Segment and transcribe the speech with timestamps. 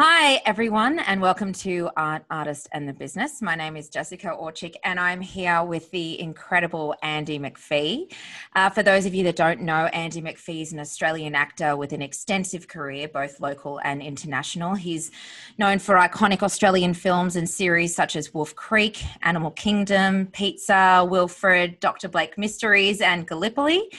[0.00, 3.42] Hi, everyone, and welcome to Art, Artist, and the Business.
[3.42, 8.12] My name is Jessica Orchik, and I'm here with the incredible Andy McPhee.
[8.54, 11.92] Uh, for those of you that don't know, Andy McPhee is an Australian actor with
[11.92, 14.76] an extensive career, both local and international.
[14.76, 15.10] He's
[15.58, 21.80] known for iconic Australian films and series such as Wolf Creek, Animal Kingdom, Pizza, Wilfred,
[21.80, 22.08] Dr.
[22.08, 23.90] Blake Mysteries, and Gallipoli.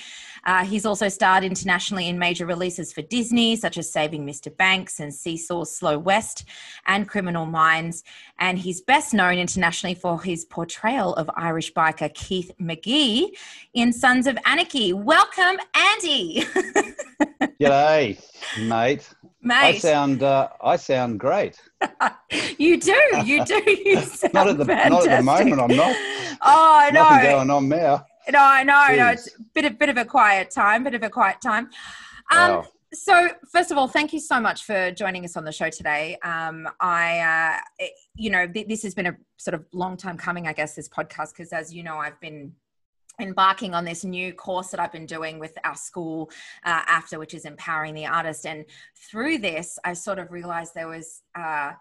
[0.46, 4.56] Uh, he's also starred internationally in major releases for Disney, such as Saving Mr.
[4.56, 6.46] Banks and Seesaw Slow West
[6.86, 8.04] and Criminal Minds.
[8.40, 13.30] And he's best known internationally for his portrayal of Irish biker Keith McGee
[13.74, 14.94] in Sons of Anarchy.
[14.94, 16.46] Welcome, Andy.
[17.60, 18.20] G'day,
[18.68, 19.10] mate.
[19.42, 19.56] Mate.
[19.56, 21.62] I sound uh, I sound great.
[22.58, 23.62] you do, you do.
[23.86, 24.92] You sound not at the fantastic.
[24.92, 25.62] not at the moment.
[25.62, 25.96] I'm not.
[26.42, 27.04] Oh no!
[27.04, 28.06] Nothing going on now.
[28.32, 31.04] No, I know, no, it's a bit of bit of a quiet time, bit of
[31.04, 31.70] a quiet time.
[32.32, 32.68] Um, Wow.
[32.92, 36.18] So, first of all, thank you so much for joining us on the show today.
[36.24, 40.18] Um, I, uh, it- you know, th- this has been a sort of long time
[40.18, 42.54] coming, I guess, this podcast, because as you know, I've been
[43.22, 46.32] embarking on this new course that I've been doing with our school
[46.64, 48.48] uh, after, which is empowering the artist.
[48.48, 48.66] And
[49.12, 51.22] through this, I sort of realized there was.
[51.36, 51.74] Uh,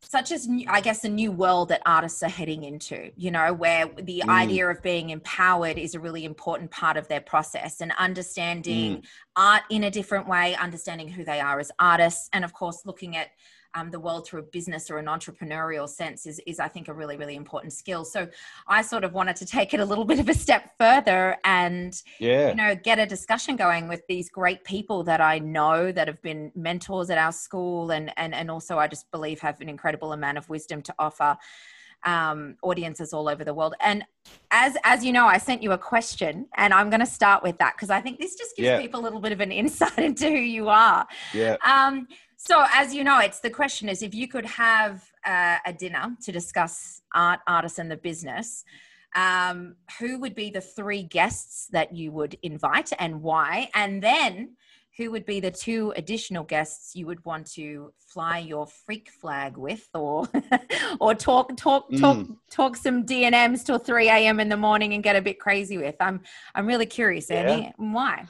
[0.00, 3.86] such as i guess a new world that artists are heading into you know where
[3.96, 4.30] the Mm.
[4.30, 9.02] idea of being empowered is a really important part of their process and understanding
[9.36, 13.16] art in a different way understanding who they are as artists and of course looking
[13.16, 13.28] at
[13.74, 16.92] um, the world through a business or an entrepreneurial sense is, is i think a
[16.92, 18.26] really really important skill so
[18.66, 22.02] i sort of wanted to take it a little bit of a step further and
[22.18, 22.48] Yeah.
[22.50, 26.22] you know get a discussion going with these great people that i know that have
[26.22, 30.12] been mentors at our school and and, and also i just believe have an incredible
[30.12, 31.36] amount of wisdom to offer
[32.04, 34.04] um, audiences all over the world and
[34.52, 37.58] as as you know i sent you a question and i'm going to start with
[37.58, 38.80] that because i think this just gives Yeah.
[38.80, 41.56] people a little bit of an insight into who you are Yeah.
[41.64, 42.06] um,
[42.40, 46.16] so, as you know, it's the question is if you could have uh, a dinner
[46.22, 48.64] to discuss art, artists, and the business,
[49.16, 53.68] um, who would be the three guests that you would invite and why?
[53.74, 54.56] And then
[54.96, 59.56] who would be the two additional guests you would want to fly your freak flag
[59.56, 60.28] with or
[61.00, 62.36] or talk talk talk Mm.
[62.52, 64.38] talk some DNMs till 3 a.m.
[64.38, 65.96] in the morning and get a bit crazy with?
[65.98, 66.20] I'm
[66.54, 67.72] I'm really curious, Andy.
[67.78, 68.26] Why?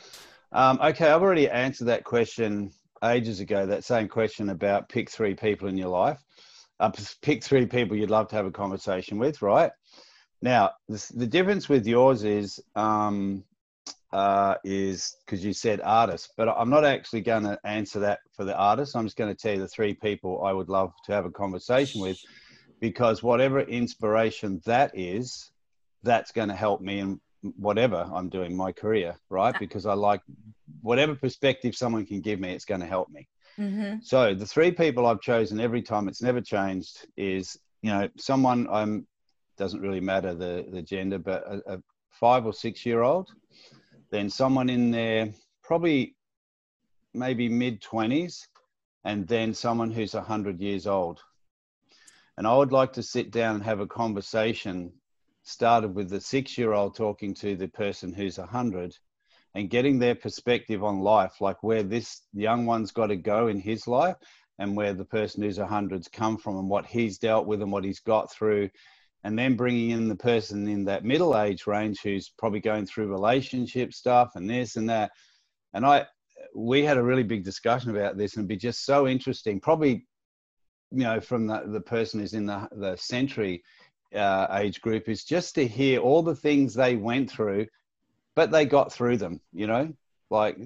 [0.50, 2.70] Um, okay, I've already answered that question
[3.04, 3.66] ages ago.
[3.66, 6.22] That same question about pick three people in your life.
[6.80, 6.90] Uh,
[7.22, 9.72] pick three people you'd love to have a conversation with, right?
[10.40, 13.42] Now, this, the difference with yours is um,
[14.12, 18.44] uh, is because you said artist, but I'm not actually going to answer that for
[18.44, 18.96] the artist.
[18.96, 21.30] I'm just going to tell you the three people I would love to have a
[21.30, 22.18] conversation with,
[22.80, 25.50] because whatever inspiration that is,
[26.04, 27.16] that's going to help me
[27.56, 29.54] whatever I'm doing my career, right?
[29.58, 30.20] Because I like
[30.82, 33.28] whatever perspective someone can give me, it's going to help me.
[33.58, 33.98] Mm-hmm.
[34.02, 38.68] So the three people I've chosen every time, it's never changed, is you know someone
[38.70, 39.06] I'm
[39.56, 43.30] doesn't really matter the the gender, but a, a five or six year old,
[44.10, 45.32] then someone in their
[45.62, 46.16] probably
[47.14, 48.48] maybe mid twenties,
[49.04, 51.20] and then someone who's a hundred years old.
[52.36, 54.92] And I would like to sit down and have a conversation.
[55.48, 58.94] Started with the six year old talking to the person who's a hundred
[59.54, 63.58] and getting their perspective on life, like where this young one's got to go in
[63.58, 64.16] his life
[64.58, 67.72] and where the person who's a hundred's come from and what he's dealt with and
[67.72, 68.68] what he's got through.
[69.24, 73.08] And then bringing in the person in that middle age range who's probably going through
[73.08, 75.12] relationship stuff and this and that.
[75.72, 76.08] And I,
[76.54, 79.60] we had a really big discussion about this and it'd be just so interesting.
[79.60, 80.06] Probably,
[80.90, 83.62] you know, from the, the person who's in the, the century
[84.14, 87.66] uh, age group is just to hear all the things they went through
[88.34, 89.92] but they got through them you know?
[90.30, 90.58] Like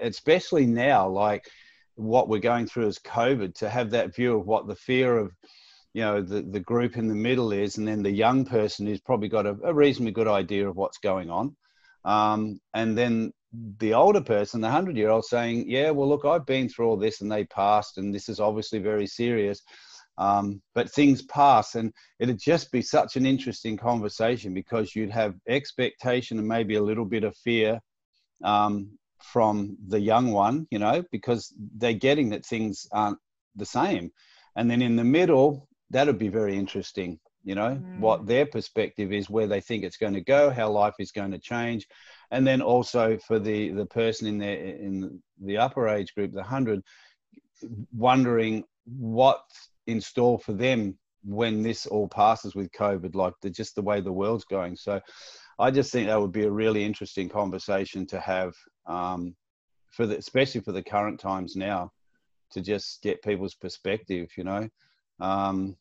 [0.00, 1.48] especially now like
[1.96, 5.32] what we're going through as covid to have that view of what the fear of
[5.92, 9.00] you know the, the group in the middle is and then the young person who's
[9.00, 11.56] probably got a, a reasonably good idea of what's going on.
[12.04, 13.32] Um, and then
[13.78, 16.96] the older person the 100 year old saying yeah well look i've been through all
[16.96, 19.60] this and they passed and this is obviously very serious
[20.20, 25.34] um, but things pass and it'd just be such an interesting conversation because you'd have
[25.48, 27.80] expectation and maybe a little bit of fear
[28.44, 28.90] um,
[29.22, 33.18] from the young one, you know, because they're getting that things aren't
[33.56, 34.10] the same.
[34.56, 38.00] And then in the middle, that'd be very interesting, you know, Mm.
[38.00, 41.30] what their perspective is, where they think it's going to go, how life is going
[41.32, 41.86] to change.
[42.30, 44.52] And then also for the, the person in the,
[44.86, 46.82] in the upper age group, the 100,
[47.96, 53.74] wondering what's in store for them when this all passes with COVID, like the, just
[53.74, 54.76] the way the world's going.
[54.76, 55.00] So
[55.58, 58.54] I just think that would be a really interesting conversation to have
[58.86, 59.36] um,
[59.90, 61.92] for the, especially for the current times now.
[62.52, 64.28] to just get people's perspective.
[64.36, 64.68] You know,
[65.20, 65.76] um,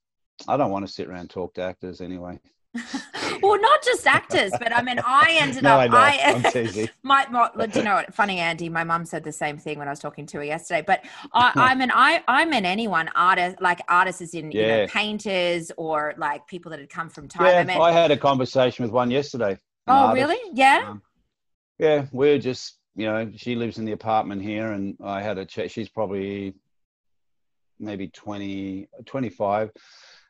[0.47, 2.39] I don't want to sit around talk to actors anyway.
[3.41, 5.79] well, not just actors, but I mean, I ended no, up.
[5.79, 5.97] I know.
[5.97, 6.89] I, am teasing.
[7.03, 8.13] my, my, do you know what?
[8.13, 8.69] Funny, Andy.
[8.69, 10.83] My mum said the same thing when I was talking to her yesterday.
[10.85, 14.87] But I, I mean, I, I mean, anyone artist like artists, is in you know,
[14.87, 17.67] painters or like people that had come from time.
[17.67, 19.57] Yeah, I I had a conversation with one yesterday.
[19.87, 20.27] oh, artist.
[20.27, 20.51] really?
[20.53, 20.85] Yeah.
[20.89, 21.01] Um,
[21.79, 25.45] yeah, we're just, you know, she lives in the apartment here, and I had a
[25.45, 25.71] chat.
[25.71, 26.53] She's probably
[27.79, 29.71] maybe 20, 25.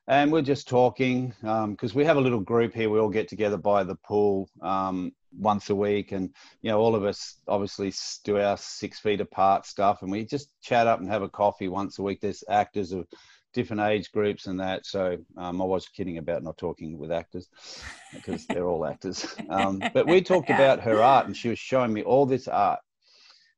[0.09, 2.89] And we're just talking because we have a little group here.
[2.89, 6.13] We all get together by the pool um, once a week.
[6.13, 6.33] And,
[6.63, 10.01] you know, all of us obviously do our six feet apart stuff.
[10.01, 12.21] And we just chat up and have a coffee once a week.
[12.21, 13.05] There's actors of
[13.53, 14.87] different age groups and that.
[14.87, 17.47] So um, I was kidding about not talking with actors
[18.11, 19.27] because they're all actors.
[19.47, 22.79] Um, but we talked about her art and she was showing me all this art.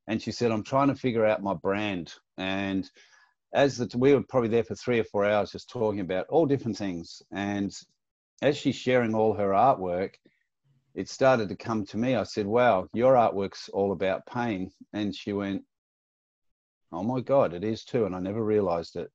[0.06, 2.12] And she said, I'm trying to figure out my brand.
[2.36, 2.90] And
[3.54, 6.46] as the, we were probably there for three or four hours just talking about all
[6.46, 7.22] different things.
[7.32, 7.72] And
[8.40, 10.14] as she's sharing all her artwork,
[10.94, 12.16] it started to come to me.
[12.16, 14.70] I said, Wow, your artwork's all about pain.
[14.92, 15.62] And she went,
[16.92, 18.04] Oh my God, it is too.
[18.06, 19.10] And I never realized it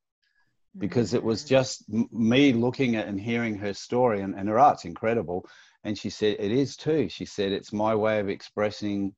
[0.78, 1.48] because it was Mm.
[1.48, 5.48] just m- me looking at and hearing her story and, and her art's incredible
[5.84, 9.14] and she said it is too she said it's my way of expressing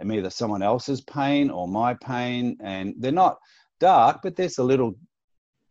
[0.00, 3.38] um, either someone else's pain or my pain and they're not
[3.78, 4.96] dark but there's a little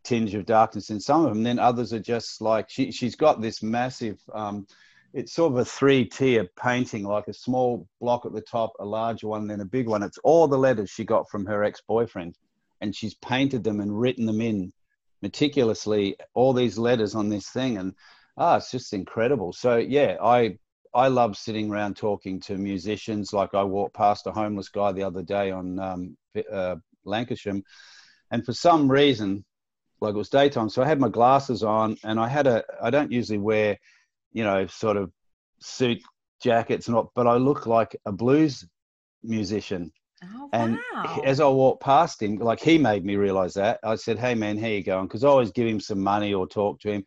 [0.06, 1.42] tinge of darkness in some of them.
[1.42, 4.66] Then others are just like she, she's got this massive um,
[5.12, 8.84] it's sort of a three tier painting like a small block at the top a
[8.84, 10.04] larger one then a big one.
[10.04, 12.36] It's all the letters she got from her ex-boyfriend
[12.80, 14.72] and she's painted them and written them in
[15.22, 17.92] meticulously all these letters on this thing and
[18.36, 19.52] ah it's just incredible.
[19.52, 20.56] So yeah i
[20.94, 23.32] i love sitting around talking to musicians.
[23.32, 26.16] Like i walked past a homeless guy the other day on um,
[26.52, 27.62] uh, Lankershim
[28.30, 29.44] and for some reason
[30.00, 32.90] like it was daytime so i had my glasses on and i had a i
[32.90, 33.76] don't usually wear
[34.32, 35.10] you know sort of
[35.60, 36.02] suit
[36.42, 38.64] jackets and what but i look like a blues
[39.22, 39.90] musician
[40.24, 41.22] Oh, and wow.
[41.24, 43.78] as I walked past him, like he made me realize that.
[43.84, 45.06] I said, Hey man, how you going?
[45.06, 47.04] Because I always give him some money or talk to him.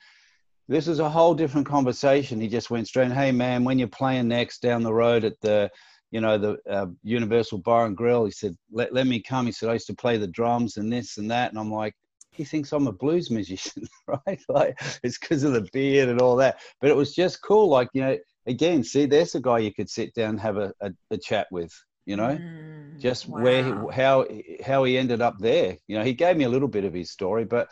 [0.68, 2.40] This is a whole different conversation.
[2.40, 5.72] He just went straight, Hey man, when you're playing next down the road at the,
[6.12, 9.46] you know, the uh, Universal Bar and Grill, he said, let, let me come.
[9.46, 11.52] He said, I used to play the drums and this and that.
[11.52, 11.94] And I'm like,
[12.32, 14.42] he thinks I'm a blues musician, right?
[14.48, 16.60] Like it's because of the beard and all that.
[16.82, 17.70] But it was just cool.
[17.70, 18.18] Like, you know,
[18.48, 21.48] again, see, there's a guy you could sit down and have a, a, a chat
[21.52, 21.72] with,
[22.06, 22.40] you know?
[22.40, 23.88] Mm, just where wow.
[23.90, 24.26] he, how
[24.66, 25.78] how he ended up there.
[25.88, 27.72] You know, he gave me a little bit of his story, but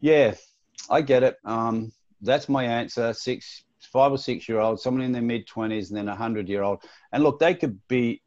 [0.00, 0.34] yeah,
[0.90, 1.36] I get it.
[1.44, 3.12] Um, that's my answer.
[3.12, 3.64] Six,
[3.96, 6.62] five or six year old, someone in their mid twenties, and then a hundred year
[6.62, 6.82] old.
[7.12, 8.22] And look, they could be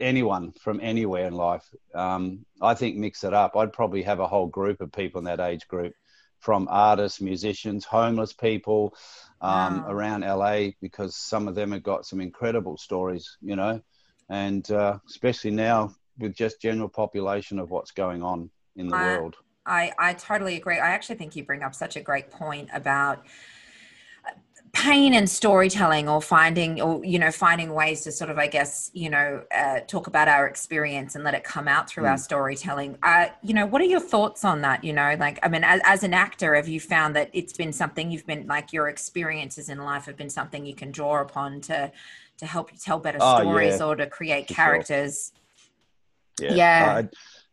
[0.00, 1.64] anyone from anywhere in life.
[1.94, 3.56] Um, I think mix it up.
[3.56, 5.92] I'd probably have a whole group of people in that age group,
[6.40, 8.94] from artists, musicians, homeless people
[9.40, 9.90] um, Wow.
[9.92, 13.36] around LA, because some of them have got some incredible stories.
[13.40, 13.80] You know
[14.28, 19.16] and uh, especially now with just general population of what's going on in the I-
[19.16, 19.36] world.
[19.64, 20.78] I, I totally agree.
[20.78, 23.24] I actually think you bring up such a great point about
[24.72, 28.90] pain and storytelling or finding or you know finding ways to sort of i guess
[28.94, 32.96] you know uh, talk about our experience and let it come out through our storytelling
[33.02, 35.80] uh, you know what are your thoughts on that you know like i mean as,
[35.84, 39.68] as an actor have you found that it's been something you've been like your experiences
[39.68, 41.92] in life have been something you can draw upon to
[42.38, 44.56] to help you tell better Oh, stories yeah, or to create for sure.
[44.56, 45.32] characters
[46.40, 46.54] Yeah.
[46.54, 46.96] Yeah.
[46.96, 47.08] I,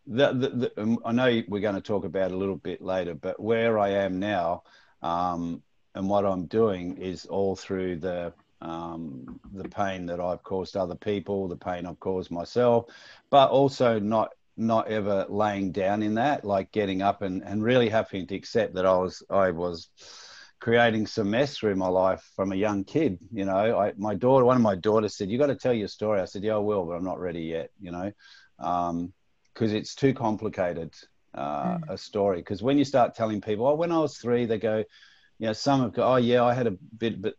[0.08, 3.14] the, the, the, um, I know we're going to talk about a little bit later,
[3.14, 4.64] but where I am now
[5.04, 5.62] um,
[5.96, 10.96] and what I'm doing is all through the um, the pain that I've caused other
[10.96, 12.86] people, the pain I've caused myself,
[13.30, 17.88] but also not not ever laying down in that, like getting up and, and really
[17.88, 19.90] having to accept that I was I was
[20.60, 23.18] creating some mess through my life from a young kid.
[23.32, 25.88] You know, I, my daughter, one of my daughters said, "You got to tell your
[25.88, 28.12] story." I said, "Yeah, I will, but I'm not ready yet." You know,
[29.54, 30.94] because it's too complicated
[31.34, 31.90] uh, Mm.
[31.90, 32.40] a story.
[32.40, 34.84] Because when you start telling people, "Oh, when I was three, they go,
[35.40, 37.36] you know, some have go, "Oh, yeah, I had a bit," but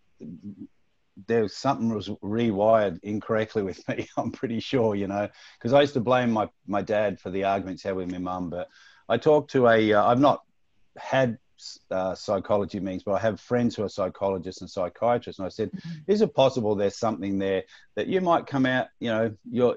[1.26, 4.08] there was something was rewired incorrectly with me.
[4.16, 5.28] I'm pretty sure, you know,
[5.58, 8.18] because I used to blame my my dad for the arguments I had with my
[8.18, 8.50] mum.
[8.50, 8.68] But
[9.08, 10.42] I talked to a, uh, I've not
[10.96, 11.38] had
[11.90, 15.70] uh, psychology meetings, but I have friends who are psychologists and psychiatrists, and I said,
[16.06, 17.64] is it possible there's something there
[17.96, 19.76] that you might come out, you know, you're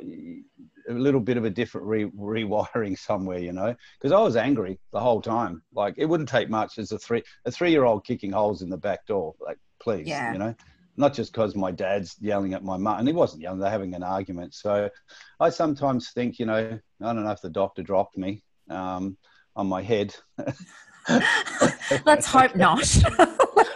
[0.89, 4.79] a little bit of a different re- rewiring somewhere, you know, because I was angry
[4.91, 5.63] the whole time.
[5.73, 8.69] Like it wouldn't take much as a three a three year old kicking holes in
[8.69, 9.33] the back door.
[9.39, 10.31] Like please, Yeah.
[10.33, 10.55] you know,
[10.97, 13.95] not just because my dad's yelling at my mum, and he wasn't yelling; they're having
[13.95, 14.53] an argument.
[14.53, 14.89] So
[15.39, 18.43] I sometimes think, you know, I don't know if the doctor dropped me.
[18.69, 19.17] um,
[19.55, 20.15] on my head.
[22.05, 23.03] Let's hope not.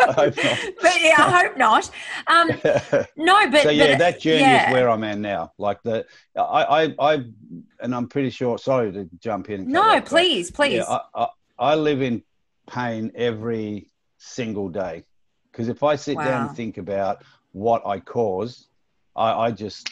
[0.08, 0.60] I hope not.
[0.82, 1.92] but yeah, I hope not.
[2.28, 2.50] Um,
[3.18, 4.68] no, but so yeah, but, that journey yeah.
[4.68, 5.52] is where I'm at now.
[5.58, 6.06] Like the,
[6.36, 6.42] I,
[6.86, 7.26] I, I,
[7.82, 8.58] and I'm pretty sure.
[8.58, 9.70] Sorry to jump in.
[9.70, 10.84] No, please, please.
[10.88, 11.28] Yeah, I, I,
[11.60, 12.24] I, live in
[12.68, 15.04] pain every single day
[15.52, 16.26] because if I sit wow.
[16.26, 18.68] down and think about what I caused,
[19.16, 19.92] I, I just,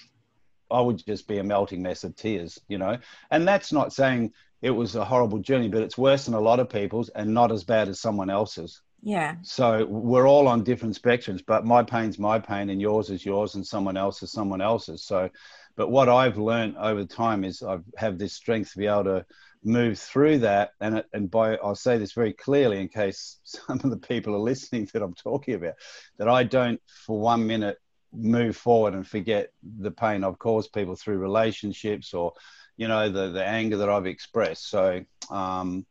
[0.70, 2.98] I would just be a melting mess of tears, you know.
[3.32, 4.34] And that's not saying
[4.66, 7.52] it was a horrible journey, but it's worse than a lot of people's and not
[7.52, 8.82] as bad as someone else's.
[9.04, 9.36] Yeah.
[9.44, 13.54] So we're all on different spectrums, but my pain's my pain and yours is yours
[13.54, 15.04] and someone else is someone else's.
[15.04, 15.30] So,
[15.76, 19.26] but what I've learned over time is I have this strength to be able to
[19.64, 20.72] move through that.
[20.82, 24.40] And, and by, I'll say this very clearly in case some of the people are
[24.40, 25.76] listening that I'm talking about,
[26.18, 27.78] that I don't for one minute
[28.12, 32.34] move forward and forget the pain I've caused people through relationships or
[32.78, 34.70] you know the the anger that I've expressed.
[34.70, 35.86] So um,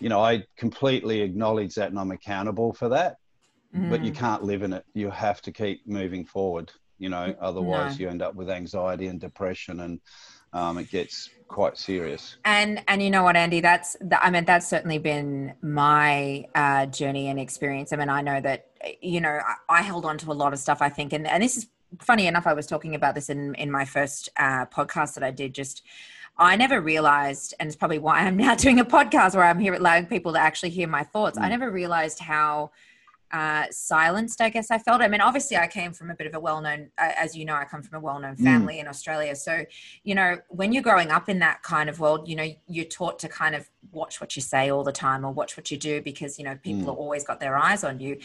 [0.00, 3.16] you know I completely acknowledge that and I'm accountable for that.
[3.74, 3.90] Mm.
[3.90, 4.16] But you mm.
[4.16, 4.84] can't live in it.
[4.94, 6.70] You have to keep moving forward.
[6.98, 8.04] You know, otherwise no.
[8.04, 10.00] you end up with anxiety and depression and
[10.54, 12.36] um, it gets quite serious.
[12.44, 17.28] And and you know what, Andy, that's I mean that's certainly been my uh, journey
[17.28, 17.92] and experience.
[17.92, 18.68] I mean, I know that
[19.02, 20.80] you know I, I, held on to a lot of stuff.
[20.80, 21.66] I think, and and this is
[22.00, 22.46] funny enough.
[22.46, 25.82] I was talking about this in in my first uh, podcast that I did just
[26.36, 29.74] I never realized, and it's probably why I'm now doing a podcast where I'm here
[29.74, 31.38] allowing people to actually hear my thoughts.
[31.38, 31.42] Mm.
[31.42, 32.70] I never realized how
[33.32, 35.00] uh, silenced, I guess I felt.
[35.00, 37.44] I mean, obviously, I came from a bit of a well known, uh, as you
[37.44, 38.44] know, I come from a well known mm.
[38.44, 38.80] family mm.
[38.80, 39.34] in Australia.
[39.34, 39.64] So,
[40.04, 43.18] you know, when you're growing up in that kind of world, you know, you're taught
[43.20, 46.00] to kind of watch what you say all the time or watch what you do
[46.00, 46.86] because, you know, people mm.
[46.86, 48.18] have always got their eyes on you.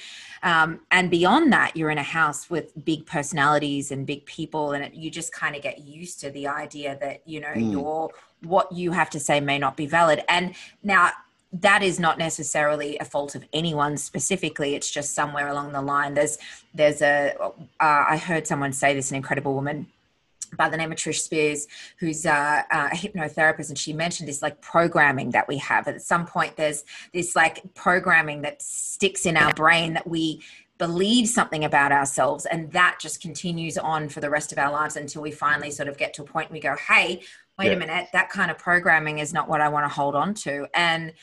[0.44, 4.84] Um, and beyond that, you're in a house with big personalities and big people, and
[4.84, 7.72] it, you just kind of get used to the idea that, you know, mm.
[7.72, 8.12] your
[8.44, 10.24] what you have to say may not be valid.
[10.30, 11.12] And now,
[11.52, 16.14] that is not necessarily a fault of anyone specifically it's just somewhere along the line
[16.14, 16.38] there's
[16.74, 19.88] there's a uh, I heard someone say this an incredible woman
[20.58, 21.68] by the name of Trish Spears,
[22.00, 25.88] who's a, a, hypnotherapist, and she mentioned this like programming that we have.
[25.88, 30.42] At some point, there's this like programming that sticks in our brain that we
[30.78, 34.96] believe something about ourselves, and that just continues on for the rest of our lives
[34.96, 37.22] until we finally sort of get to a point we go, "Hey,
[37.60, 37.74] wait yeah.
[37.74, 40.66] a minute, that kind of programming is not what I want to hold on to."
[40.74, 41.14] And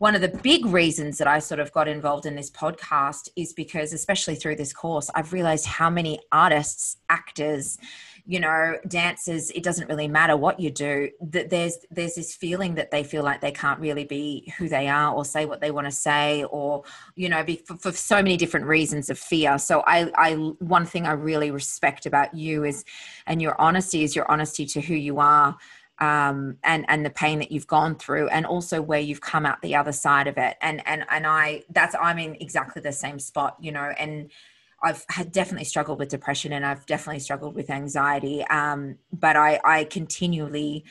[0.00, 3.52] one of the big reasons that I sort of got involved in this podcast is
[3.52, 7.76] because, especially through this course, I've realized how many artists, actors,
[8.24, 12.76] you know, dancers, it doesn't really matter what you do, that there's there's this feeling
[12.76, 15.70] that they feel like they can't really be who they are or say what they
[15.70, 16.82] want to say or,
[17.14, 19.58] you know, be, for, for so many different reasons of fear.
[19.58, 22.86] So I, I one thing I really respect about you is
[23.26, 25.58] and your honesty is your honesty to who you are
[26.00, 29.60] um, and and the pain that you've gone through, and also where you've come out
[29.62, 30.56] the other side of it.
[30.60, 33.92] And and and I that's I'm in exactly the same spot, you know.
[33.98, 34.30] And
[34.82, 38.44] I've had definitely struggled with depression, and I've definitely struggled with anxiety.
[38.44, 40.84] Um, but I I continually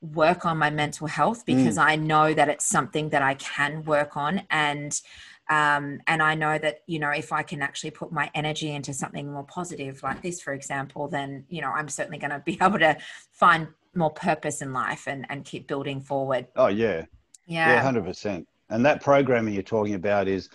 [0.00, 1.84] work on my mental health because mm.
[1.84, 5.00] I know that it's something that I can work on and
[5.48, 8.92] um, and I know that you know if I can actually put my energy into
[8.92, 12.58] something more positive like this for example then you know I'm certainly going to be
[12.62, 12.96] able to
[13.32, 16.46] find more purpose in life and and keep building forward.
[16.56, 17.04] Oh yeah.
[17.46, 17.92] Yeah yeah.
[17.92, 20.48] 100% and that programming you're talking about is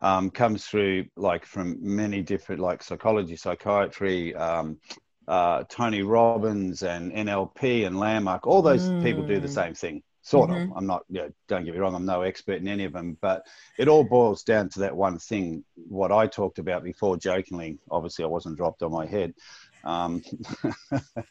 [0.00, 4.78] um, comes through like from many different like psychology psychiatry um,
[5.26, 8.46] uh, tony robbins and nlp and landmark.
[8.46, 9.02] All those mm.
[9.02, 9.54] people do the mm.
[9.54, 10.70] same thing sort mm-hmm.
[10.70, 12.92] of i'm not you know, don't get me wrong i'm no expert in any of
[12.92, 13.46] them but
[13.78, 17.78] it all boils down to that one thing what i talked about before jokingly.
[17.90, 19.32] Obviously i wasn't dropped on my head
[19.84, 20.22] um,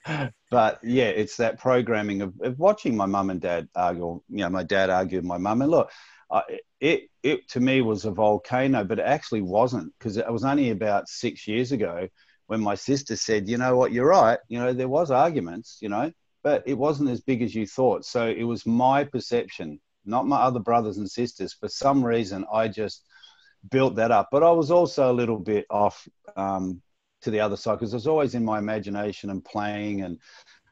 [0.52, 4.22] but yeah, it's that programming of, of watching my mum and dad argue.
[4.30, 5.92] You know, my dad argued my mum, and look,
[6.30, 6.42] uh,
[6.80, 10.70] it it to me was a volcano, but it actually wasn't because it was only
[10.72, 12.08] about six years ago
[12.48, 13.92] when my sister said, "You know what?
[13.92, 14.40] You're right.
[14.48, 15.78] You know, there was arguments.
[15.82, 16.12] You know,
[16.44, 20.38] but it wasn't as big as you thought." So it was my perception, not my
[20.38, 21.54] other brothers and sisters.
[21.54, 23.04] For some reason, I just
[23.70, 26.08] built that up, but I was also a little bit off.
[26.36, 26.82] Um,
[27.22, 30.20] to the other side because I was always in my imagination and playing and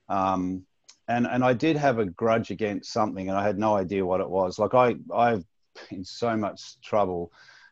[0.10, 0.64] um,
[1.08, 4.22] and and I did have a grudge against something and I had no idea what
[4.22, 4.60] it was.
[4.60, 5.44] Like I I've
[5.90, 7.32] been so much trouble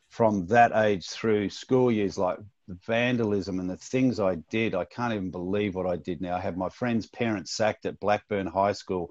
[0.09, 2.37] from that age through school years, like
[2.85, 4.75] vandalism and the things I did.
[4.75, 6.35] I can't even believe what I did now.
[6.35, 9.09] I had my friend's parents sacked at Blackburn High School.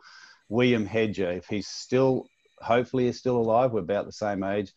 [0.49, 2.26] William Hedger, if he's still,
[2.61, 3.73] hopefully, he's still alive.
[3.73, 4.73] We're about the same age.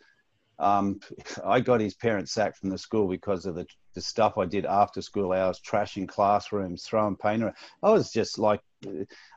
[0.58, 1.00] Um,
[1.46, 4.66] I got his parents sacked from the school because of the, the stuff I did
[4.66, 7.56] after school hours, trashing classrooms, throwing paint around.
[7.82, 8.62] I was just like,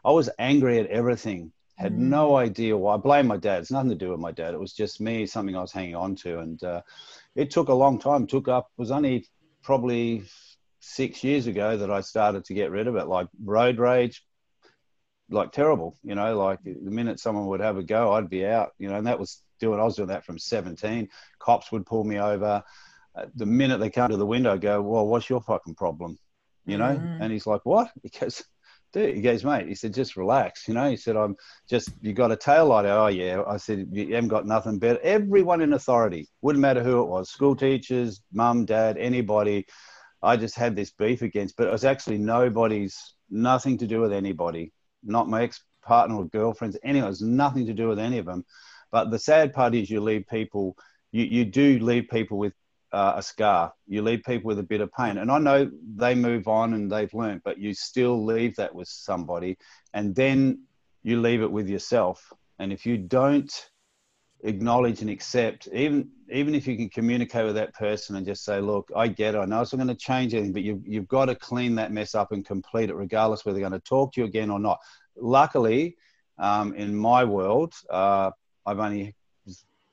[0.04, 1.52] I was angry at everything.
[1.76, 1.98] Had mm.
[1.98, 2.94] no idea why.
[2.94, 3.60] I blame my dad.
[3.60, 4.52] It's nothing to do with my dad.
[4.52, 6.40] It was just me, something I was hanging on to.
[6.40, 6.82] And uh,
[7.36, 8.24] it took a long time.
[8.24, 9.26] It took up, was only
[9.62, 10.24] probably
[10.80, 13.06] six years ago that I started to get rid of it.
[13.06, 14.24] Like road rage,
[15.30, 18.72] like terrible, you know, like the minute someone would have a go, I'd be out,
[18.78, 21.08] you know, and that was doing, I was doing that from 17.
[21.38, 22.62] Cops would pull me over.
[23.34, 26.18] The minute they come to the window, I go, well, what's your fucking problem?
[26.66, 26.96] You know?
[26.96, 27.18] Mm.
[27.22, 27.90] And he's like, what?
[28.02, 28.42] He goes,
[28.92, 30.68] dude, he goes, mate, he said, just relax.
[30.68, 31.36] You know, he said, I'm
[31.68, 32.86] just, you got a tail light.
[32.86, 33.42] Oh, yeah.
[33.46, 35.00] I said, you haven't got nothing better.
[35.02, 39.66] Everyone in authority, wouldn't matter who it was, school teachers, mum, dad, anybody.
[40.22, 44.12] I just had this beef against, but it was actually nobody's, nothing to do with
[44.12, 44.72] anybody
[45.02, 46.76] not my ex partner or girlfriends.
[46.82, 48.44] It has nothing to do with any of them.
[48.90, 50.76] But the sad part is you leave people,
[51.12, 52.52] you, you do leave people with
[52.92, 53.72] uh, a scar.
[53.86, 55.18] You leave people with a bit of pain.
[55.18, 58.88] And I know they move on and they've learned, but you still leave that with
[58.88, 59.58] somebody.
[59.94, 60.62] And then
[61.02, 62.32] you leave it with yourself.
[62.58, 63.52] And if you don't
[64.42, 68.60] acknowledge and accept, even even if you can communicate with that person and just say,
[68.60, 69.38] "Look, I get it.
[69.38, 71.92] I know it's not going to change anything, but you've you've got to clean that
[71.92, 74.58] mess up and complete it, regardless whether they're going to talk to you again or
[74.58, 74.78] not."
[75.16, 75.96] Luckily,
[76.38, 78.30] um, in my world, uh,
[78.66, 79.14] I've only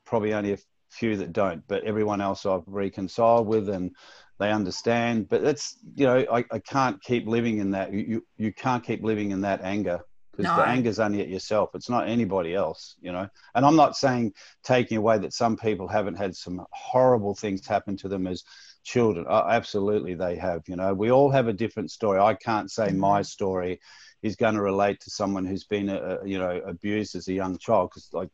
[0.06, 0.58] probably only a
[0.96, 3.96] few that don't, but everyone else I've reconciled with and
[4.40, 5.30] they understand.
[5.30, 7.94] But that's you know, I, I can't keep living in that.
[7.94, 10.02] You, you you can't keep living in that anger
[10.36, 10.58] because no.
[10.58, 11.70] the anger's only at yourself.
[11.74, 13.28] It's not anybody else, you know.
[13.54, 14.34] And I'm not saying
[14.64, 18.44] taking away that some people haven't had some horrible things happen to them as
[18.84, 19.26] children.
[19.30, 20.64] Uh, absolutely, they have.
[20.68, 22.20] You know, we all have a different story.
[22.20, 23.00] I can't say mm-hmm.
[23.00, 23.80] my story
[24.22, 27.58] is going to relate to someone who's been, uh, you know, abused as a young
[27.58, 28.30] child because like.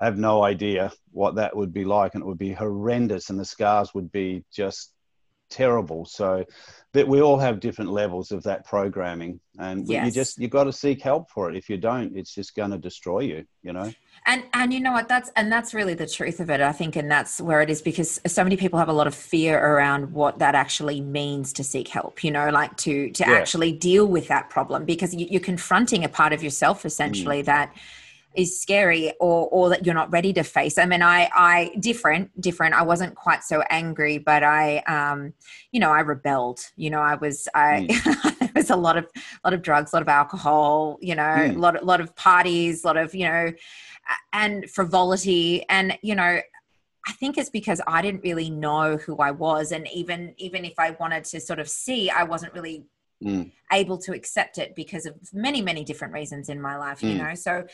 [0.00, 3.38] I have no idea what that would be like, and it would be horrendous, and
[3.38, 4.92] the scars would be just
[5.50, 6.06] terrible.
[6.06, 6.44] So
[6.92, 10.06] that we all have different levels of that programming, and yes.
[10.06, 11.56] you just you've got to seek help for it.
[11.56, 13.44] If you don't, it's just going to destroy you.
[13.62, 13.92] You know.
[14.26, 15.08] And and you know what?
[15.08, 16.60] That's and that's really the truth of it.
[16.60, 19.14] I think, and that's where it is because so many people have a lot of
[19.14, 22.24] fear around what that actually means to seek help.
[22.24, 23.34] You know, like to to yeah.
[23.34, 27.46] actually deal with that problem because you, are confronting a part of yourself essentially mm.
[27.46, 27.74] that
[28.34, 30.78] is scary or or that you're not ready to face.
[30.78, 32.74] I mean i i different different.
[32.74, 35.32] I wasn't quite so angry but i um
[35.72, 36.60] you know i rebelled.
[36.76, 38.38] You know i was i mm.
[38.38, 41.22] there was a lot of a lot of drugs a lot of alcohol you know
[41.22, 41.56] mm.
[41.56, 43.52] a lot a lot of parties a lot of you know
[44.32, 45.64] and frivolity.
[45.68, 46.40] And you know
[47.06, 50.74] I think it's because I didn't really know who I was, and even even if
[50.78, 52.84] I wanted to sort of see, I wasn't really
[53.22, 53.50] mm.
[53.72, 57.12] able to accept it because of many many different reasons in my life mm.
[57.12, 57.64] you know so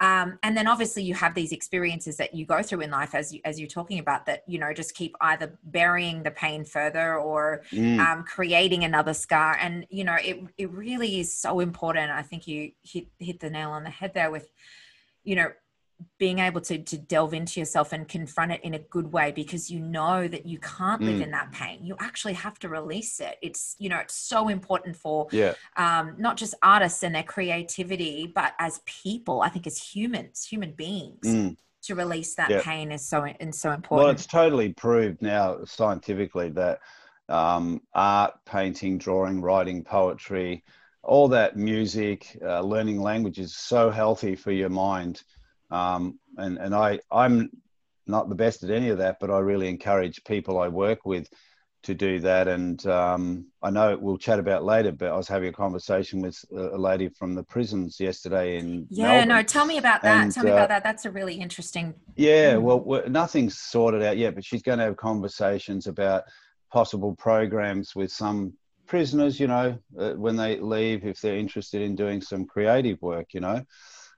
[0.00, 3.32] um, and then obviously you have these experiences that you go through in life as
[3.32, 7.16] you as you're talking about that you know just keep either burying the pain further
[7.16, 7.98] or mm.
[7.98, 12.46] um, creating another scar and you know it it really is so important i think
[12.46, 14.50] you hit hit the nail on the head there with
[15.22, 15.50] you know
[16.18, 19.70] being able to to delve into yourself and confront it in a good way because
[19.70, 21.22] you know that you can't live mm.
[21.22, 24.96] in that pain you actually have to release it it's you know it's so important
[24.96, 29.78] for yeah um not just artists and their creativity but as people i think as
[29.78, 31.56] humans human beings mm.
[31.82, 32.60] to release that yeah.
[32.62, 36.80] pain is so and so important well it's totally proved now scientifically that
[37.28, 40.62] um, art painting drawing writing poetry
[41.02, 45.22] all that music uh, learning language is so healthy for your mind
[45.74, 47.50] um, and and I I'm
[48.06, 51.28] not the best at any of that, but I really encourage people I work with
[51.84, 52.48] to do that.
[52.48, 56.42] And um, I know we'll chat about later, but I was having a conversation with
[56.52, 59.08] a lady from the prisons yesterday in yeah.
[59.08, 59.28] Melbourne.
[59.28, 60.22] No, tell me about that.
[60.22, 60.84] And, tell me uh, about that.
[60.84, 61.94] That's a really interesting.
[62.16, 66.24] Yeah, well, nothing's sorted out yet, but she's going to have conversations about
[66.72, 68.54] possible programs with some
[68.86, 69.40] prisoners.
[69.40, 73.28] You know, uh, when they leave, if they're interested in doing some creative work.
[73.32, 73.64] You know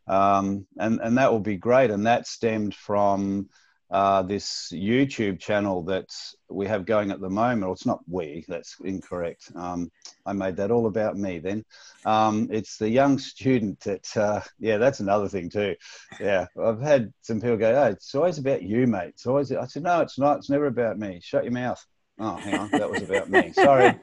[0.06, 1.90] um, and and that will be great.
[1.90, 3.48] And that stemmed from
[3.90, 6.08] uh, this YouTube channel that
[6.50, 7.70] we have going at the moment.
[7.72, 9.52] It's not we, that's incorrect.
[9.54, 9.90] Um,
[10.24, 11.64] I made that all about me then.
[12.04, 15.76] Um, it's the young student that, uh, yeah, that's another thing too.
[16.20, 19.10] Yeah, I've had some people go, oh, it's always about you, mate.
[19.10, 20.38] It's always, I said, no, it's not.
[20.38, 21.20] It's never about me.
[21.22, 21.84] Shut your mouth.
[22.18, 23.52] Oh, hang on, that was about me.
[23.52, 23.94] Sorry.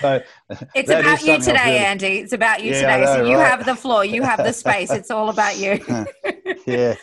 [0.00, 0.22] So
[0.74, 2.18] it's about you today, Andy.
[2.18, 3.00] It's about you yeah, today.
[3.00, 3.48] Know, so you right?
[3.48, 4.90] have the floor, you have the space.
[4.90, 5.80] It's all about you.
[6.66, 6.94] yeah.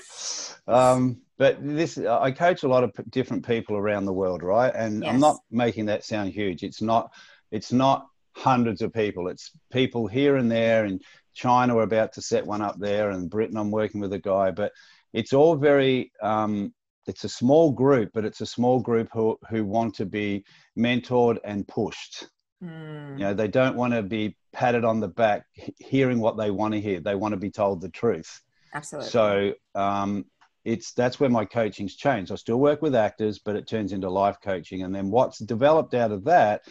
[0.67, 4.71] Um, but this, I coach a lot of different people around the world, right?
[4.76, 5.12] And yes.
[5.12, 6.62] I'm not making that sound huge.
[6.62, 7.12] It's not.
[7.50, 9.28] It's not hundreds of people.
[9.28, 10.86] It's people here and there.
[10.86, 11.00] In
[11.34, 14.52] China, we're about to set one up there, and Britain, I'm working with a guy.
[14.52, 14.74] But
[15.13, 16.74] it's all very um,
[17.12, 20.45] it's a small group, but it's a small group who, who want to be
[20.80, 22.30] mentored and pushed.
[22.63, 23.19] Mm.
[23.19, 25.43] You know, they don't want to be patted on the back,
[25.78, 27.02] hearing what they want to hear.
[27.02, 28.41] They want to be told the truth.
[28.74, 29.10] Absolutely.
[29.10, 30.26] So um,
[30.63, 32.32] it's that's where my coaching's changed.
[32.32, 34.84] I still work with actors, but it turns into life coaching.
[34.84, 36.62] And then what's developed out of that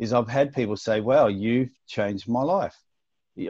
[0.00, 2.76] is I've had people say, "Well, you've changed my life.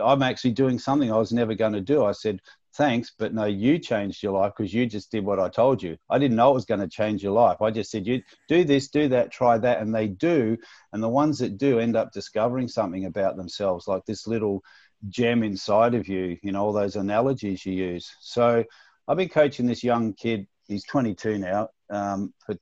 [0.02, 2.40] I'm actually doing something I was never going to do." I said,
[2.76, 5.96] "Thanks, but no, you changed your life because you just did what I told you.
[6.10, 7.62] I didn't know it was going to change your life.
[7.62, 10.56] I just said, you do this, do that, try that, and they do.
[10.92, 14.62] And the ones that do end up discovering something about themselves, like this little
[15.08, 16.38] gem inside of you.
[16.42, 18.14] You know, all those analogies you use.
[18.20, 18.64] So."
[19.06, 20.46] I've been coaching this young kid.
[20.66, 22.56] He's 22 now um, for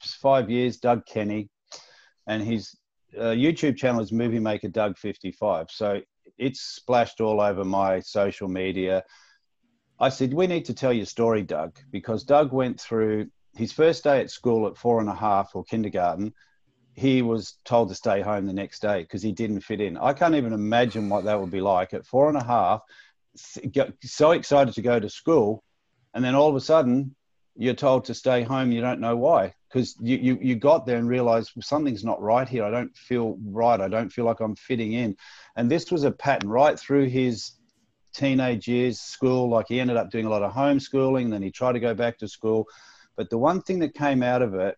[0.00, 0.76] five years.
[0.76, 1.48] Doug Kenny,
[2.26, 2.76] and his
[3.16, 5.70] uh, YouTube channel is Movie Maker Doug 55.
[5.70, 6.00] So
[6.36, 9.02] it's splashed all over my social media.
[10.00, 14.04] I said, We need to tell your story, Doug, because Doug went through his first
[14.04, 16.34] day at school at four and a half or kindergarten.
[16.94, 19.96] He was told to stay home the next day because he didn't fit in.
[19.96, 21.94] I can't even imagine what that would be like.
[21.94, 22.82] At four and a half,
[24.02, 25.62] so excited to go to school
[26.14, 27.14] and then all of a sudden
[27.56, 28.72] you're told to stay home.
[28.72, 32.48] You don't know why because you, you you got there and realized something's not right
[32.48, 32.64] here.
[32.64, 33.80] I don't feel right.
[33.80, 35.16] I don't feel like i'm fitting in.
[35.56, 37.52] And this was a pattern right through his
[38.18, 41.72] teenage years school like he ended up doing a lot of homeschooling then he tried
[41.72, 42.66] to go back to school
[43.16, 44.76] but the one thing that came out of it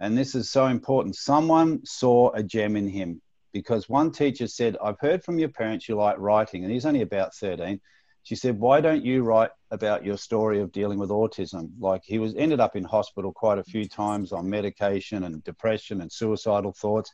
[0.00, 3.20] and this is so important someone saw a gem in him
[3.52, 7.02] because one teacher said i've heard from your parents you like writing and he's only
[7.02, 7.80] about 13
[8.22, 12.18] she said, "Why don't you write about your story of dealing with autism?" Like he
[12.18, 16.72] was ended up in hospital quite a few times on medication and depression and suicidal
[16.72, 17.12] thoughts.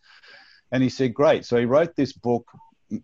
[0.73, 2.47] And he said, "Great." So he wrote this book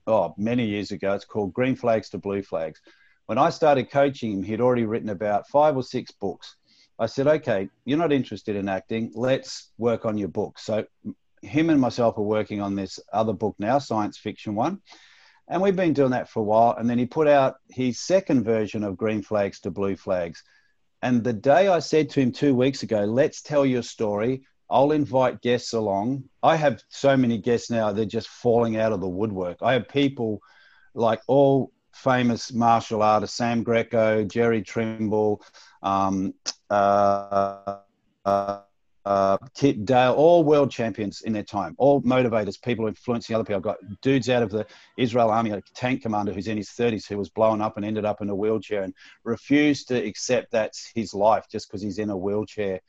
[0.06, 1.14] oh, many years ago.
[1.14, 2.80] It's called Green Flags to Blue Flags.
[3.26, 6.56] When I started coaching him, he'd already written about five or six books.
[6.98, 9.12] I said, "Okay, you're not interested in acting.
[9.14, 10.84] Let's work on your book." So
[11.42, 14.80] him and myself are working on this other book now, science fiction one
[15.48, 16.74] and we've been doing that for a while.
[16.78, 20.42] And then he put out his second version of Green Flags to Blue Flags.
[21.02, 24.92] And the day I said to him two weeks ago, let's tell your story, I'll
[24.92, 26.24] invite guests along.
[26.42, 29.58] I have so many guests now, they're just falling out of the woodwork.
[29.60, 30.40] I have people
[30.94, 35.42] like all famous martial artists Sam Greco, Jerry Trimble,
[35.82, 36.32] um,
[36.70, 37.76] uh,
[38.24, 38.60] uh,
[39.04, 43.56] uh, Kit Dale, all world champions in their time, all motivators, people influencing other people.
[43.56, 47.06] I've got dudes out of the Israel army, a tank commander who's in his 30s
[47.06, 50.90] who was blown up and ended up in a wheelchair and refused to accept that's
[50.94, 52.80] his life just because he's in a wheelchair.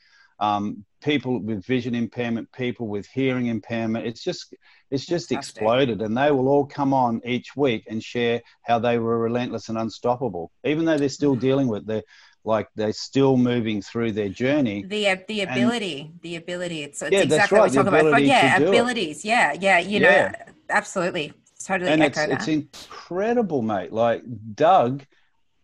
[0.43, 4.05] Um, people with vision impairment, people with hearing impairment.
[4.05, 4.53] It's just
[4.91, 5.57] it's just Fantastic.
[5.57, 9.69] exploded, and they will all come on each week and share how they were relentless
[9.69, 12.03] and unstoppable, even though they're still dealing with the
[12.45, 14.83] like they're still moving through their journey.
[14.83, 16.83] The uh, the ability, and, the ability.
[16.83, 18.11] It's, it's yeah, exactly right, what we talk about.
[18.11, 19.23] But yeah, abilities.
[19.23, 19.27] It.
[19.29, 19.79] Yeah, yeah.
[19.79, 20.27] You yeah.
[20.27, 21.91] know, absolutely, totally.
[21.91, 23.93] And it's, it's incredible, mate.
[23.93, 24.23] Like
[24.55, 25.05] Doug,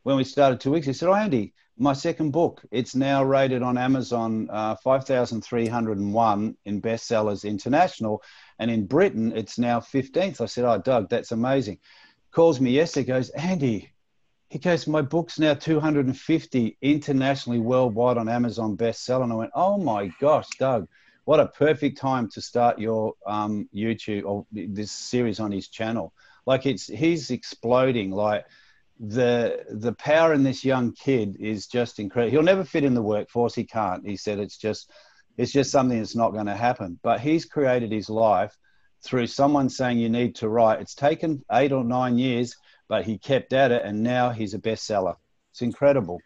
[0.03, 2.61] when we started two weeks, he said, "Oh, Andy, my second book.
[2.71, 8.21] It's now rated on Amazon uh, five thousand three hundred and one in bestsellers international,
[8.59, 11.79] and in Britain it's now fifteenth." I said, "Oh, Doug, that's amazing."
[12.31, 13.91] Calls me yesterday, goes, "Andy."
[14.49, 19.23] he goes, my book's now 250 internationally worldwide on Amazon bestseller.
[19.23, 20.87] And I went, oh my gosh, Doug,
[21.25, 26.13] what a perfect time to start your um, YouTube or this series on his channel.
[26.47, 28.09] Like it's, he's exploding.
[28.09, 28.45] Like
[28.99, 32.31] the, the power in this young kid is just incredible.
[32.31, 33.55] He'll never fit in the workforce.
[33.55, 34.05] He can't.
[34.07, 34.91] He said it's just,
[35.37, 36.99] it's just something that's not going to happen.
[37.01, 38.55] But he's created his life
[39.03, 40.81] through someone saying you need to write.
[40.81, 42.55] It's taken eight or nine years
[42.89, 45.15] but he kept at it and now he's a bestseller.
[45.51, 46.19] It's incredible.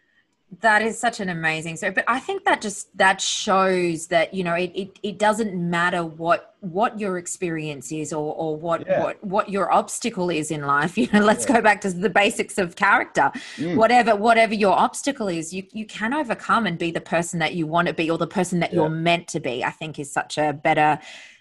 [0.60, 4.44] That is such an amazing so but I think that just that shows that you
[4.44, 9.02] know it, it, it doesn't matter what what your experience is or or what yeah.
[9.02, 11.56] what what your obstacle is in life you know let's yeah.
[11.56, 13.76] go back to the basics of character mm.
[13.76, 17.66] whatever whatever your obstacle is you you can overcome and be the person that you
[17.66, 18.80] want to be or the person that yeah.
[18.80, 20.98] you're meant to be I think is such a better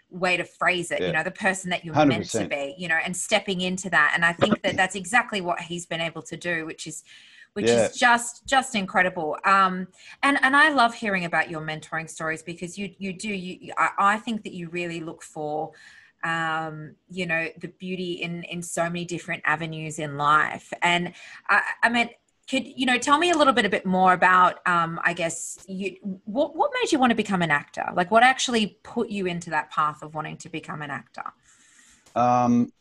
[0.10, 1.08] way to phrase it yeah.
[1.08, 2.08] you know the person that you're 100%.
[2.08, 5.41] meant to be you know and stepping into that and i think that that's exactly
[5.41, 7.04] what he's been able to do which is
[7.53, 7.85] which yeah.
[7.85, 9.37] is just just incredible.
[9.45, 9.87] Um
[10.21, 13.89] and and i love hearing about your mentoring stories because you you do you i,
[13.97, 15.71] I think that you really look for
[16.23, 20.71] um, you know the beauty in in so many different avenues in life.
[20.81, 21.13] And
[21.49, 22.09] I, I mean
[22.49, 25.63] could you know tell me a little bit a bit more about um, i guess
[25.65, 27.85] you what, what made you want to become an actor?
[27.93, 31.23] Like what actually put you into that path of wanting to become an actor?
[32.15, 32.71] Um,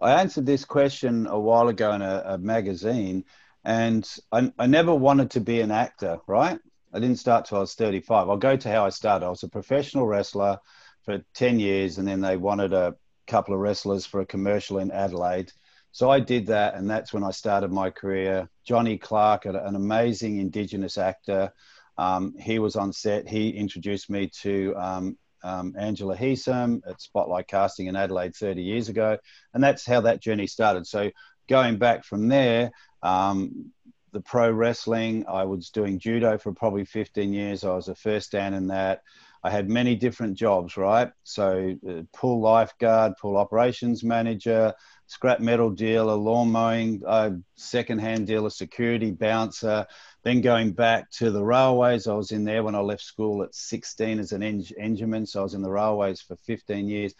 [0.00, 3.24] i answered this question a while ago in a, a magazine
[3.64, 6.58] and I, I, never wanted to be an actor right
[6.92, 9.42] i didn't start till i was 35 i'll go to how i started i was
[9.42, 10.58] a professional wrestler
[11.04, 12.94] for 10 years and then they wanted a
[13.26, 15.52] couple of wrestlers for a commercial in Adelaide.
[15.92, 18.48] So I did that, and that's when I started my career.
[18.64, 21.52] Johnny Clark, an amazing Indigenous actor,
[21.98, 23.28] um, he was on set.
[23.28, 28.88] He introduced me to um, um, Angela Hesam at Spotlight Casting in Adelaide 30 years
[28.88, 29.18] ago,
[29.52, 30.86] and that's how that journey started.
[30.86, 31.10] So
[31.48, 32.70] going back from there,
[33.02, 33.72] um,
[34.12, 37.64] the pro wrestling, I was doing judo for probably 15 years.
[37.64, 39.02] I was a first dan in that.
[39.44, 41.10] I had many different jobs, right?
[41.24, 44.72] So, uh, pool lifeguard, pool operations manager,
[45.06, 49.84] scrap metal dealer, lawn mowing, uh, second-hand dealer, security bouncer.
[50.22, 53.54] Then going back to the railways, I was in there when I left school at
[53.54, 55.26] 16 as an eng- engineman.
[55.26, 57.12] So I was in the railways for 15 years.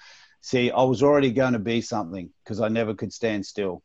[0.43, 3.83] See, I was already going to be something because I never could stand still.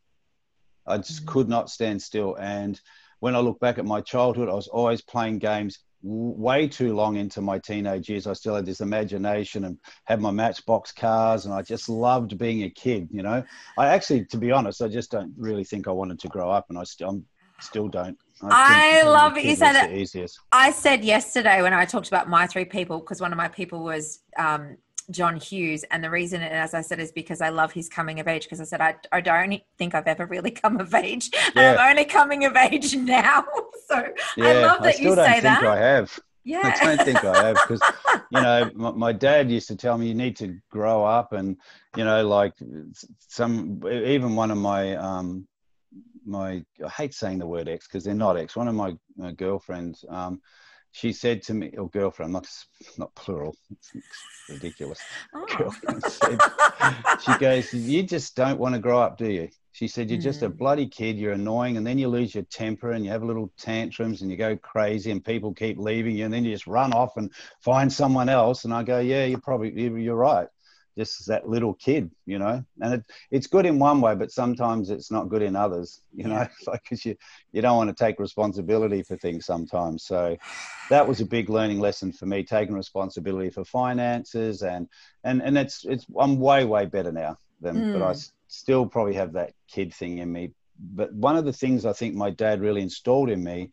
[0.87, 1.29] I just mm-hmm.
[1.29, 2.35] could not stand still.
[2.35, 2.79] And
[3.19, 7.17] when I look back at my childhood, I was always playing games way too long
[7.17, 8.27] into my teenage years.
[8.27, 12.63] I still had this imagination and had my Matchbox cars, and I just loved being
[12.63, 13.09] a kid.
[13.11, 13.43] You know,
[13.77, 16.67] I actually, to be honest, I just don't really think I wanted to grow up,
[16.69, 17.21] and I still,
[17.59, 18.17] still don't.
[18.43, 19.45] I, I love it.
[19.45, 19.91] You said that.
[19.91, 20.39] Easiest.
[20.51, 23.83] I said yesterday when I talked about my three people because one of my people
[23.83, 24.77] was um,
[25.11, 25.83] John Hughes.
[25.91, 28.43] And the reason, as I said, is because I love his coming of age.
[28.43, 31.31] Because I said, I, I don't think I've ever really come of age.
[31.55, 31.75] Yeah.
[31.79, 33.45] I'm only coming of age now.
[33.87, 35.63] So yeah, I love that I you say that.
[35.63, 36.19] I have.
[36.43, 36.75] Yeah.
[36.81, 37.81] I don't think I have because,
[38.31, 41.55] you know, my, my, dad used to tell me you need to grow up and,
[41.95, 42.51] you know, like
[43.29, 45.47] some, even one of my, um,
[46.25, 48.57] my, I hate saying the word ex because they're not ex.
[48.57, 50.41] One of my, my girlfriends, um,
[50.91, 52.47] she said to me, or girlfriend, not
[52.97, 53.91] not plural, it's,
[54.49, 54.99] ridiculous.
[55.33, 55.45] Oh.
[55.57, 56.39] Girlfriend said,
[57.23, 60.23] she goes, "You just don't want to grow up, do you?" She said, "You're mm.
[60.23, 60.57] just a mm.
[60.57, 61.17] bloody kid.
[61.17, 64.37] You're annoying, and then you lose your temper, and you have little tantrums, and you
[64.37, 67.93] go crazy, and people keep leaving you, and then you just run off and find
[67.93, 70.47] someone else." And I go, "Yeah, you're probably you're right."
[70.97, 72.63] Just as that little kid, you know.
[72.81, 76.27] And it, it's good in one way, but sometimes it's not good in others, you
[76.27, 77.15] know, like because you
[77.51, 80.03] you don't want to take responsibility for things sometimes.
[80.03, 80.37] So
[80.89, 84.87] that was a big learning lesson for me, taking responsibility for finances, and
[85.23, 87.93] and and it's it's I'm way way better now than, mm.
[87.93, 88.19] but I hmm.
[88.47, 90.51] still probably have that kid thing in me.
[90.79, 93.71] But one of the things I think my dad really installed in me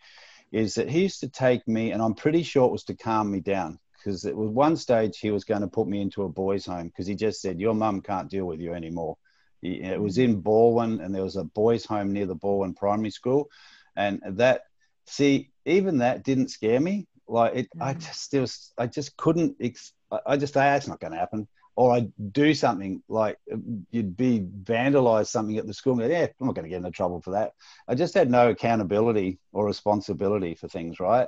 [0.53, 3.31] is that he used to take me, and I'm pretty sure it was to calm
[3.31, 6.29] me down because it was one stage he was going to put me into a
[6.29, 9.17] boys' home because he just said your mum can't deal with you anymore.
[9.63, 13.11] He, it was in Balwyn, and there was a boys' home near the Balwyn Primary
[13.11, 13.49] School,
[13.97, 14.63] and that
[15.07, 17.07] see even that didn't scare me.
[17.27, 17.83] Like it, mm.
[17.83, 19.57] I just still I just couldn't.
[20.27, 21.49] I just say it's not going to happen.
[21.77, 23.37] Or I'd do something like
[23.91, 25.95] you'd be vandalize something at the school.
[25.95, 27.55] And go, yeah, I'm not going to get into trouble for that.
[27.89, 31.27] I just had no accountability or responsibility for things, right?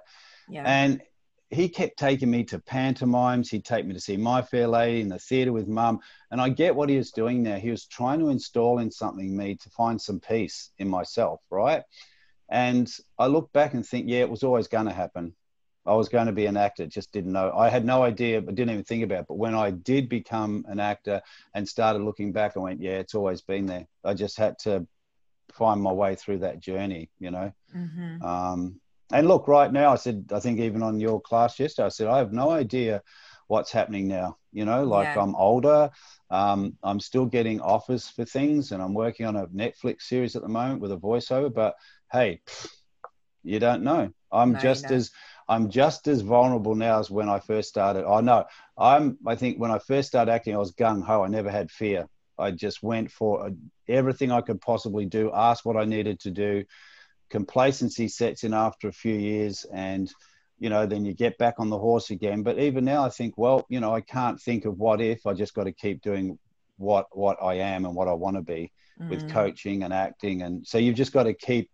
[0.49, 0.62] Yeah.
[0.65, 1.03] And
[1.50, 3.48] he kept taking me to pantomimes.
[3.50, 6.00] He'd take me to see My Fair Lady in the theatre with mum.
[6.30, 7.59] And I get what he was doing there.
[7.59, 11.82] He was trying to install in something me to find some peace in myself, right?
[12.48, 15.35] And I look back and think, yeah, it was always going to happen.
[15.85, 17.52] I was going to be an actor, just didn't know.
[17.56, 19.26] I had no idea, but didn't even think about it.
[19.28, 21.22] But when I did become an actor
[21.54, 23.87] and started looking back, I went, yeah, it's always been there.
[24.04, 24.85] I just had to
[25.52, 27.52] find my way through that journey, you know.
[27.74, 28.22] Mm-hmm.
[28.24, 28.80] Um,
[29.12, 32.09] and look, right now, I said, I think even on your class yesterday, I said,
[32.09, 33.03] I have no idea
[33.47, 34.37] what's happening now.
[34.53, 35.23] You know, like yeah.
[35.23, 35.90] I'm older,
[36.31, 40.42] um, I'm still getting offers for things, and I'm working on a Netflix series at
[40.42, 41.53] the moment with a voiceover.
[41.53, 41.75] But
[42.11, 42.40] hey,
[43.45, 44.11] you don't know.
[44.33, 45.11] I'm no, just as
[45.49, 48.05] I'm just as vulnerable now as when I first started.
[48.07, 48.45] I know
[48.77, 49.19] I'm.
[49.27, 51.23] I think when I first started acting, I was gung ho.
[51.23, 52.09] I never had fear.
[52.38, 53.51] I just went for
[53.88, 56.64] everything I could possibly do, asked what I needed to do,
[57.31, 60.12] complacency sets in after a few years and
[60.59, 62.43] you know then you get back on the horse again.
[62.43, 65.27] But even now i think well you know i can't think of what if.
[65.27, 66.39] I just got to keep doing
[66.79, 69.09] what what i am and what i want to be mm.
[69.09, 70.43] with coaching and acting.
[70.43, 71.71] And so you've just got to keep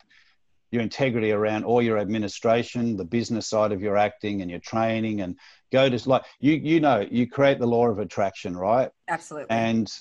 [0.71, 5.21] your integrity around all your administration the business side of your acting and your training
[5.21, 5.37] and
[5.71, 8.91] go to like you you know you create the law of attraction right?
[9.09, 9.51] Absolutely.
[9.51, 9.93] And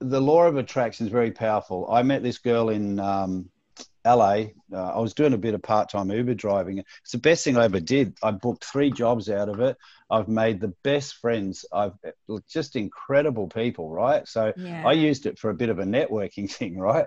[0.00, 1.88] the law of attraction is very powerful.
[1.90, 3.48] I met this girl in um,
[4.04, 6.78] LA, uh, I was doing a bit of part time Uber driving.
[6.78, 8.16] It's the best thing I ever did.
[8.22, 9.76] I booked three jobs out of it.
[10.10, 11.64] I've made the best friends.
[11.72, 11.92] I've
[12.48, 14.26] just incredible people, right?
[14.26, 14.86] So yeah.
[14.86, 17.06] I used it for a bit of a networking thing, right?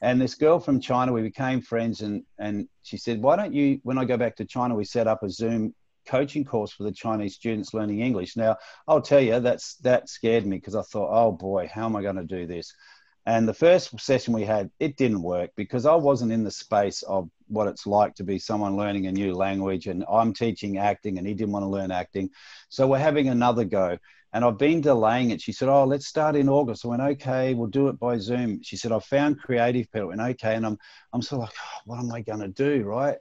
[0.00, 3.80] And this girl from China, we became friends, and and she said, "Why don't you,
[3.84, 5.74] when I go back to China, we set up a Zoom
[6.06, 8.56] coaching course for the Chinese students learning English?" Now,
[8.88, 12.02] I'll tell you, that's that scared me because I thought, "Oh boy, how am I
[12.02, 12.74] going to do this?"
[13.24, 17.02] And the first session we had, it didn't work because I wasn't in the space
[17.02, 19.86] of what it's like to be someone learning a new language.
[19.86, 22.30] And I'm teaching acting, and he didn't want to learn acting,
[22.68, 23.98] so we're having another go.
[24.34, 25.40] And I've been delaying it.
[25.42, 28.62] She said, "Oh, let's start in August." I went, "Okay, we'll do it by Zoom."
[28.62, 30.78] She said, "I found creative people." And "Okay," and I'm
[31.12, 33.18] I'm sort of like, oh, "What am I going to do?" Right?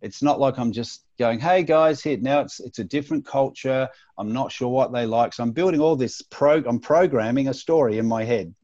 [0.00, 3.88] It's not like I'm just going, "Hey guys, here now." It's it's a different culture.
[4.16, 6.62] I'm not sure what they like, so I'm building all this pro.
[6.64, 8.54] I'm programming a story in my head,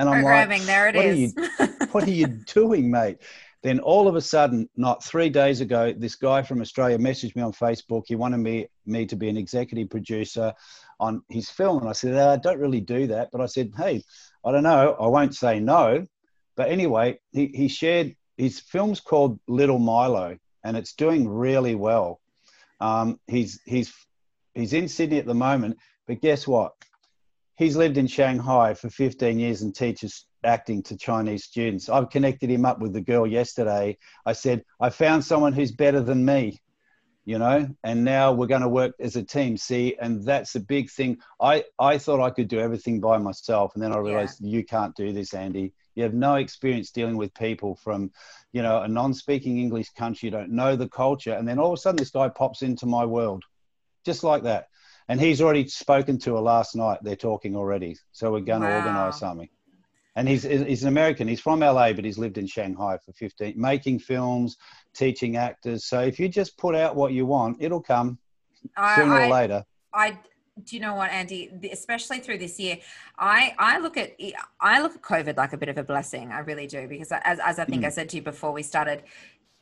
[0.00, 0.58] and I'm programming.
[0.60, 1.34] Like, there it what is.
[1.36, 3.18] Are you, what are you doing, mate?
[3.62, 7.42] Then all of a sudden, not three days ago, this guy from Australia messaged me
[7.42, 8.04] on Facebook.
[8.06, 10.54] He wanted me me to be an executive producer
[10.98, 13.28] on his film, and I said, I don't really do that.
[13.30, 14.02] But I said, hey,
[14.44, 14.96] I don't know.
[14.98, 16.06] I won't say no.
[16.56, 22.20] But anyway, he, he shared his film's called Little Milo, and it's doing really well.
[22.80, 23.92] Um, he's he's
[24.54, 26.72] he's in Sydney at the moment, but guess what?
[27.60, 31.90] He's lived in Shanghai for 15 years and teaches acting to Chinese students.
[31.90, 33.98] I've connected him up with the girl yesterday.
[34.24, 36.58] I said, I found someone who's better than me,
[37.26, 39.58] you know, and now we're going to work as a team.
[39.58, 41.18] See, and that's a big thing.
[41.38, 43.72] I, I thought I could do everything by myself.
[43.74, 44.56] And then I realized yeah.
[44.56, 45.74] you can't do this, Andy.
[45.96, 48.10] You have no experience dealing with people from,
[48.52, 50.28] you know, a non speaking English country.
[50.28, 51.34] You don't know the culture.
[51.34, 53.44] And then all of a sudden, this guy pops into my world
[54.04, 54.68] just like that.
[55.10, 57.00] And he's already spoken to her last night.
[57.02, 57.96] They're talking already.
[58.12, 58.68] So we're going wow.
[58.68, 59.48] to organize something
[60.16, 61.28] and he's he's an American.
[61.28, 64.56] He's from LA, but he's lived in Shanghai for 15, making films,
[64.94, 65.86] teaching actors.
[65.86, 68.18] So if you just put out what you want, it'll come
[68.96, 69.64] sooner I, or later.
[69.94, 70.18] I
[70.64, 71.50] do you know what, Andy?
[71.72, 72.78] Especially through this year,
[73.18, 74.16] I I look at
[74.60, 76.32] I look at COVID like a bit of a blessing.
[76.32, 77.86] I really do because as as I think mm.
[77.86, 79.04] I said to you before we started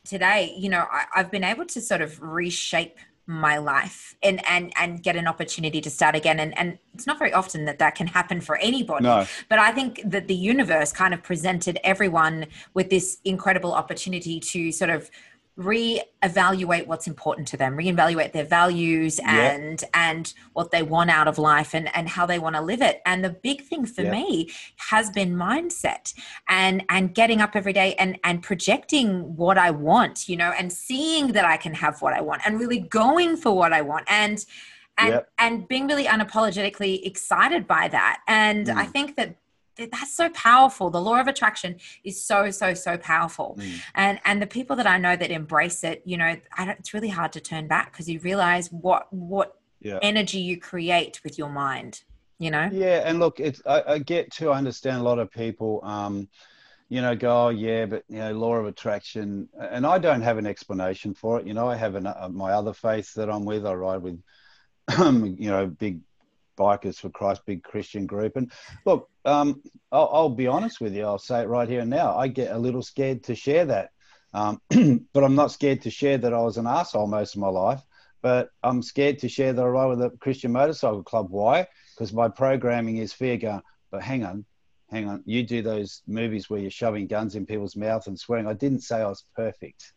[0.03, 2.97] today, you know, I, I've been able to sort of reshape
[3.29, 7.19] my life and and and get an opportunity to start again and and it's not
[7.19, 9.23] very often that that can happen for anybody no.
[9.49, 14.71] but i think that the universe kind of presented everyone with this incredible opportunity to
[14.71, 15.11] sort of
[15.59, 19.89] re-evaluate what's important to them re-evaluate their values and yep.
[19.93, 23.01] and what they want out of life and and how they want to live it
[23.05, 24.13] and the big thing for yep.
[24.13, 26.13] me has been mindset
[26.47, 30.71] and and getting up every day and and projecting what i want you know and
[30.71, 34.09] seeing that i can have what i want and really going for what i want
[34.09, 34.45] and
[34.97, 35.29] and yep.
[35.39, 38.75] and being really unapologetically excited by that and mm.
[38.77, 39.35] i think that
[39.91, 40.89] that's so powerful.
[40.89, 43.57] The law of attraction is so so so powerful.
[43.59, 43.81] Mm.
[43.95, 47.31] and and the people that i know that embrace it you know it's really hard
[47.33, 49.99] to turn back because you realize what what yeah.
[50.01, 52.03] energy you create with your mind
[52.37, 52.69] you know?
[52.71, 56.29] Yeah and look it's I, I, get to I understand a lot of people um
[56.87, 60.37] you know go oh, yeah but you know law of attraction and i don't have
[60.37, 61.45] an explanation for it.
[61.47, 63.65] You know i have an, uh, my other faith that i'm with.
[63.65, 64.21] I ride with
[64.97, 66.01] you know big
[66.59, 68.35] Bikers for Christ, big Christian group.
[68.35, 68.51] And
[68.85, 71.05] look, um, I'll, I'll, be honest with you.
[71.05, 72.15] I'll say it right here and now.
[72.17, 73.91] I get a little scared to share that,
[74.33, 74.61] um,
[75.13, 77.81] but I'm not scared to share that I was an asshole most of my life.
[78.21, 81.27] But I'm scared to share that I ride with a Christian motorcycle club.
[81.29, 81.67] Why?
[81.95, 83.61] Because my programming is fear going.
[83.91, 84.45] But hang on,
[84.91, 85.23] hang on.
[85.25, 88.45] You do those movies where you're shoving guns in people's mouth and swearing.
[88.47, 89.93] I didn't say I was perfect.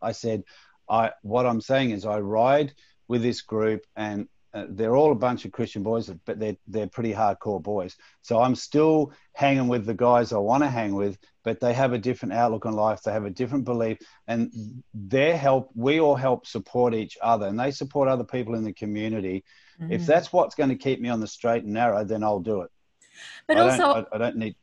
[0.00, 0.44] I said,
[0.88, 1.10] I.
[1.22, 2.74] What I'm saying is, I ride
[3.08, 6.86] with this group and uh, they're all a bunch of Christian boys, but they're they're
[6.86, 7.96] pretty hardcore boys.
[8.22, 11.92] So I'm still hanging with the guys I want to hang with, but they have
[11.92, 13.02] a different outlook on life.
[13.02, 15.70] They have a different belief, and their help.
[15.74, 19.44] We all help support each other, and they support other people in the community.
[19.80, 19.92] Mm-hmm.
[19.92, 22.62] If that's what's going to keep me on the straight and narrow, then I'll do
[22.62, 22.70] it.
[23.48, 24.54] But I also, don't, I, I don't need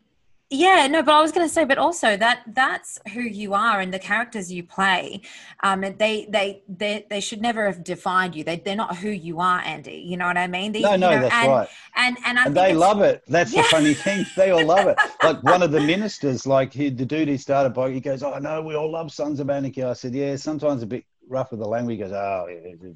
[0.51, 3.79] yeah no but i was going to say but also that that's who you are
[3.79, 5.21] and the characters you play.
[5.63, 8.43] Um they they they, they should never have defined you.
[8.43, 10.03] They, they're not who you are andy.
[10.05, 10.73] You know what i mean?
[10.73, 11.69] No no you know, that's and, right.
[11.95, 13.23] and and, I and they love it.
[13.27, 13.61] That's yeah.
[13.61, 14.25] the funny thing.
[14.35, 14.97] They all love it.
[15.23, 18.37] Like one of the ministers like he, the dude he started by he goes oh
[18.39, 19.83] no we all love sons of anarchy.
[19.83, 21.97] I said yeah sometimes a bit rough with the language.
[21.97, 22.91] He goes oh yeah,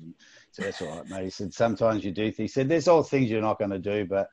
[0.57, 1.23] that's all right mate.
[1.25, 4.05] He said sometimes you do he said there's all things you're not going to do
[4.05, 4.29] but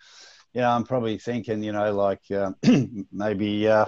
[0.55, 2.53] yeah, I'm probably thinking, you know, like uh,
[3.13, 3.87] maybe, uh,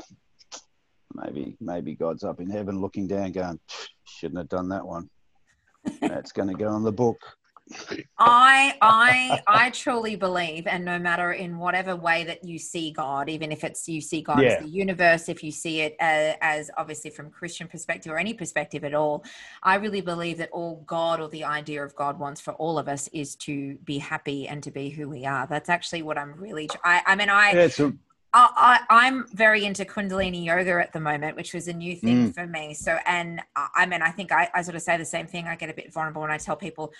[1.14, 3.60] maybe, maybe God's up in heaven looking down, going,
[4.04, 5.10] shouldn't have done that one.
[6.00, 7.18] That's going to go on the book.
[8.18, 13.28] I I I truly believe, and no matter in whatever way that you see God,
[13.28, 14.54] even if it's you see God yeah.
[14.54, 18.34] as the universe, if you see it as, as, obviously from Christian perspective or any
[18.34, 19.24] perspective at all,
[19.62, 22.86] I really believe that all God or the idea of God wants for all of
[22.86, 25.46] us is to be happy and to be who we are.
[25.46, 26.68] That's actually what I'm really.
[26.84, 27.52] I I mean I.
[27.52, 27.90] Yeah,
[28.34, 32.34] I, am very into Kundalini yoga at the moment, which was a new thing mm.
[32.34, 32.74] for me.
[32.74, 35.46] So, and I mean, I think I, I sort of say the same thing.
[35.46, 36.92] I get a bit vulnerable when I tell people,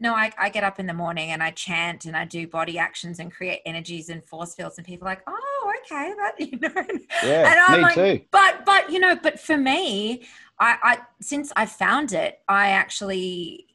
[0.00, 2.78] no, I, I get up in the morning and I chant and I do body
[2.78, 6.58] actions and create energies and force fields, and people are like, oh, okay, that you
[6.58, 7.00] know.
[7.22, 8.24] Yeah, and I'm me like, too.
[8.30, 10.26] But but you know, but for me,
[10.58, 13.66] I, I since I found it, I actually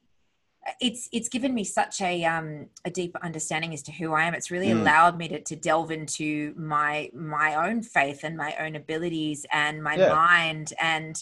[0.81, 4.33] it's it's given me such a um a deeper understanding as to who I am.
[4.33, 4.81] It's really mm.
[4.81, 9.83] allowed me to to delve into my my own faith and my own abilities and
[9.83, 10.09] my yeah.
[10.09, 11.21] mind and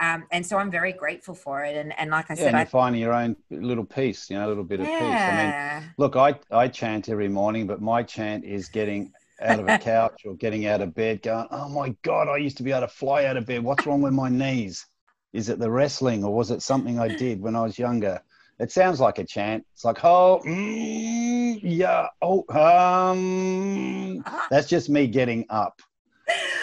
[0.00, 1.76] um, and so I'm very grateful for it.
[1.76, 4.48] And, and like I yeah, said, I finding your own little piece, you know, a
[4.48, 4.98] little bit of yeah.
[4.98, 5.80] peace.
[5.80, 9.68] I mean, look, I, I chant every morning, but my chant is getting out of
[9.68, 12.70] a couch or getting out of bed going, oh my God, I used to be
[12.70, 13.62] able to fly out of bed.
[13.62, 14.86] What's wrong with my knees?
[15.32, 18.20] Is it the wrestling or was it something I did when I was younger?
[18.58, 19.64] It sounds like a chant.
[19.72, 24.22] It's like, oh, mm, yeah, oh, um.
[24.50, 25.80] That's just me getting up.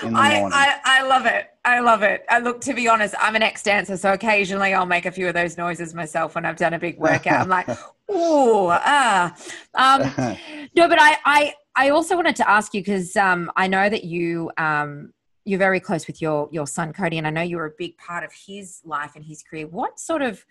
[0.03, 1.47] I, I, I love it.
[1.69, 2.25] I love it.
[2.29, 5.27] I look to be honest, I'm an ex dancer, so occasionally I'll make a few
[5.27, 7.41] of those noises myself when I've done a big workout.
[7.41, 7.67] I'm like,
[8.09, 9.35] oh, ah.
[9.75, 10.01] Um,
[10.75, 14.03] no, but I, I, I also wanted to ask you because um, I know that
[14.03, 15.13] you um,
[15.45, 18.23] you're very close with your your son Cody, and I know you're a big part
[18.23, 19.67] of his life and his career.
[19.67, 20.43] What sort of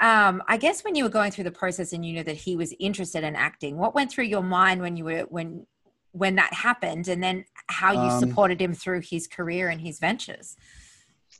[0.00, 2.56] um, I guess when you were going through the process and you knew that he
[2.56, 5.66] was interested in acting, what went through your mind when you were when
[6.14, 9.98] when that happened, and then how you um, supported him through his career and his
[9.98, 10.56] ventures?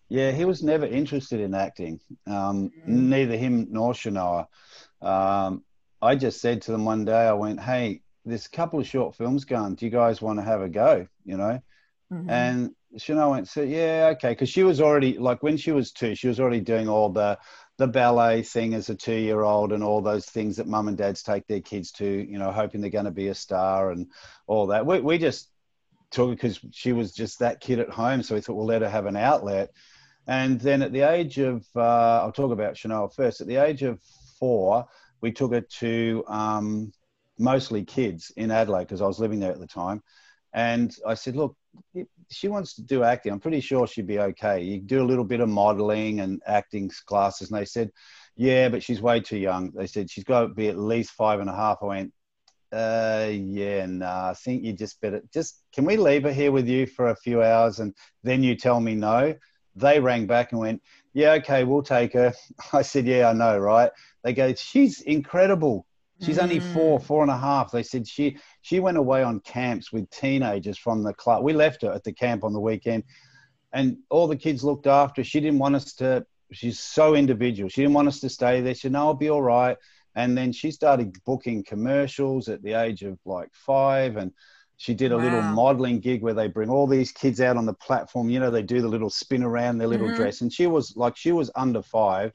[0.08, 2.00] Yeah, he was never interested in acting.
[2.26, 2.86] Um, mm.
[2.86, 4.46] Neither him nor Sianoa.
[5.00, 5.62] Um,
[6.02, 9.14] I just said to them one day, I went, "Hey, there's a couple of short
[9.14, 9.76] films going.
[9.76, 11.60] Do you guys want to have a go?" You know,
[12.12, 12.28] mm-hmm.
[12.28, 16.16] and Sianoa went, "So yeah, okay," because she was already like when she was two,
[16.16, 17.38] she was already doing all the
[17.76, 20.96] the ballet thing as a two year old and all those things that mum and
[20.96, 24.06] dads take their kids to, you know, hoping they're going to be a star and
[24.46, 24.86] all that.
[24.86, 25.50] We, we just
[26.10, 28.22] took it because she was just that kid at home.
[28.22, 29.70] So we thought we'll let her have an outlet.
[30.26, 33.40] And then at the age of, uh, I'll talk about Chanel first.
[33.40, 34.00] At the age of
[34.38, 34.86] four,
[35.20, 36.92] we took her to um,
[37.38, 40.02] mostly kids in Adelaide because I was living there at the time.
[40.52, 41.56] And I said, look,
[42.30, 43.32] she wants to do acting.
[43.32, 44.60] I'm pretty sure she'd be okay.
[44.62, 47.50] You do a little bit of modeling and acting classes.
[47.50, 47.90] And they said,
[48.36, 49.70] yeah, but she's way too young.
[49.70, 51.78] They said she's got to be at least five and a half.
[51.82, 52.12] I went,
[52.72, 56.66] uh, yeah, nah, I think you just better just, can we leave her here with
[56.68, 57.94] you for a few hours and
[58.24, 59.34] then you tell me no?
[59.76, 62.32] They rang back and went, yeah, okay, we'll take her.
[62.72, 63.90] I said, yeah, I know, right?
[64.24, 65.86] They go, she's incredible.
[66.22, 67.02] She's only four, mm.
[67.02, 67.72] four and a half.
[67.72, 71.42] They said she she went away on camps with teenagers from the club.
[71.42, 73.04] We left her at the camp on the weekend,
[73.72, 75.24] and all the kids looked after.
[75.24, 76.24] She didn't want us to.
[76.52, 77.68] She's so individual.
[77.68, 78.74] She didn't want us to stay there.
[78.74, 79.76] She said, "No, I'll be all right."
[80.14, 84.30] And then she started booking commercials at the age of like five, and
[84.76, 85.24] she did a wow.
[85.24, 88.30] little modeling gig where they bring all these kids out on the platform.
[88.30, 90.16] You know, they do the little spin around their little mm-hmm.
[90.16, 92.32] dress, and she was like, she was under five,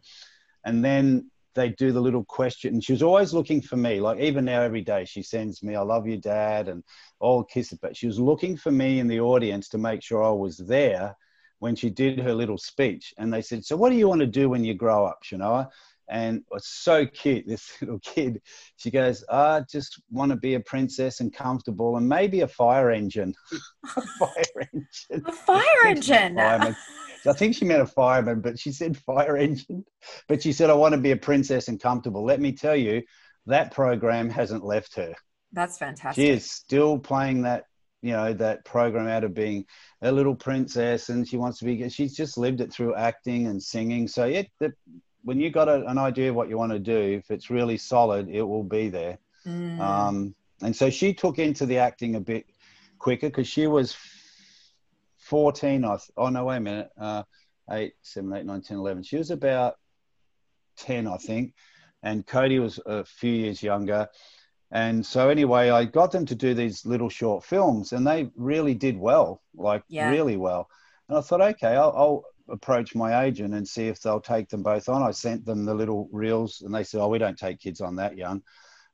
[0.66, 2.76] and then they do the little question.
[2.76, 4.00] And she was always looking for me.
[4.00, 6.84] Like even now, every day she sends me, "I love you, Dad," and
[7.20, 7.78] all kisses.
[7.82, 11.16] But she was looking for me in the audience to make sure I was there
[11.60, 13.14] when she did her little speech.
[13.18, 15.70] And they said, "So what do you want to do when you grow up, Sianoa?"
[16.10, 17.48] And it's so cute.
[17.48, 18.42] This little kid,
[18.78, 22.92] she goes, "I just want to be a princess and comfortable, and maybe a fire
[22.92, 23.34] engine."
[23.98, 24.44] a fire
[24.74, 25.24] engine.
[25.26, 26.38] A fire engine.
[27.28, 29.86] I think she meant a fireman, but she said fire engine.
[30.28, 32.24] But she said, I want to be a princess and comfortable.
[32.24, 33.04] Let me tell you,
[33.46, 35.14] that program hasn't left her.
[35.52, 36.22] That's fantastic.
[36.22, 37.66] She is still playing that,
[38.02, 39.66] you know, that program out of being
[40.02, 43.62] a little princess and she wants to be, she's just lived it through acting and
[43.62, 44.08] singing.
[44.08, 44.72] So, yeah, the,
[45.24, 47.78] when you got a, an idea of what you want to do, if it's really
[47.78, 49.18] solid, it will be there.
[49.46, 49.80] Mm.
[49.80, 52.46] Um, and so she took into the acting a bit
[52.98, 53.96] quicker because she was
[55.20, 57.24] 14, I th- oh no, wait a minute, uh,
[57.70, 59.04] 8, 7, 8, 9, 10, 11.
[59.04, 59.76] She was about
[60.78, 61.54] 10, I think.
[62.02, 64.08] And Cody was a few years younger.
[64.72, 68.76] And so, anyway, I got them to do these little short films, and they really
[68.76, 70.10] did well, like yeah.
[70.10, 70.70] really well.
[71.08, 74.64] And I thought, okay, I'll, I'll, approach my agent and see if they'll take them
[74.64, 75.04] both on.
[75.04, 77.96] I sent them the little reels, and they said, oh, we don't take kids on
[77.98, 78.42] that young.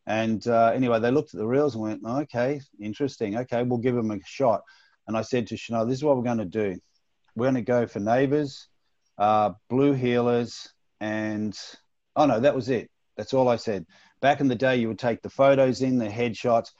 [0.07, 3.37] And uh, anyway, they looked at the reels and went, okay, interesting.
[3.37, 4.61] Okay, we'll give them a shot.
[5.07, 6.77] And I said to Chanel, this is what we're going to do.
[7.35, 8.67] We're going to go for neighbors,
[9.17, 11.57] uh, blue heelers, and
[12.15, 12.89] oh no, that was it.
[13.17, 13.85] That's all I said.
[14.21, 16.71] Back in the day, you would take the photos in, the headshots.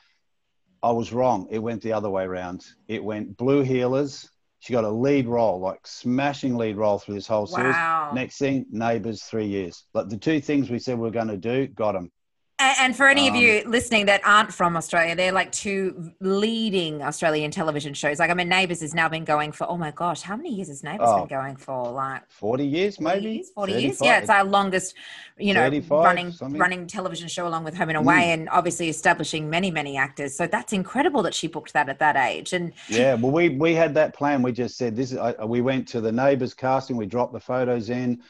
[0.82, 1.48] I was wrong.
[1.50, 2.66] It went the other way around.
[2.88, 4.28] It went blue heelers.
[4.66, 7.76] She got a lead role, like smashing lead role through this whole series.
[7.76, 8.14] Wow.
[8.16, 9.86] Next thing, neighbors, three years.
[9.94, 12.12] Like the two things we said we are going to do, got them.
[12.58, 17.02] And, for any um, of you listening that aren't from Australia, they're like two leading
[17.02, 18.18] Australian television shows.
[18.18, 20.70] Like, I mean, Neighbours has now been going for, oh my gosh, how many years
[20.70, 21.92] has Neighbours oh, been going for?
[21.92, 23.36] Like 40 years, 40 maybe?
[23.36, 24.02] Years, 40 years?
[24.02, 24.96] Yeah, it's our longest,
[25.38, 26.60] you know, running something.
[26.60, 28.34] running television show along with Home and Away mm.
[28.34, 30.34] and obviously establishing many, many actors.
[30.34, 32.54] So that's incredible that she booked that at that age.
[32.54, 34.42] And yeah, well, we, we had that plan.
[34.42, 37.40] We just said, this is, I, we went to the Neighbours casting, we dropped the
[37.42, 38.22] photos in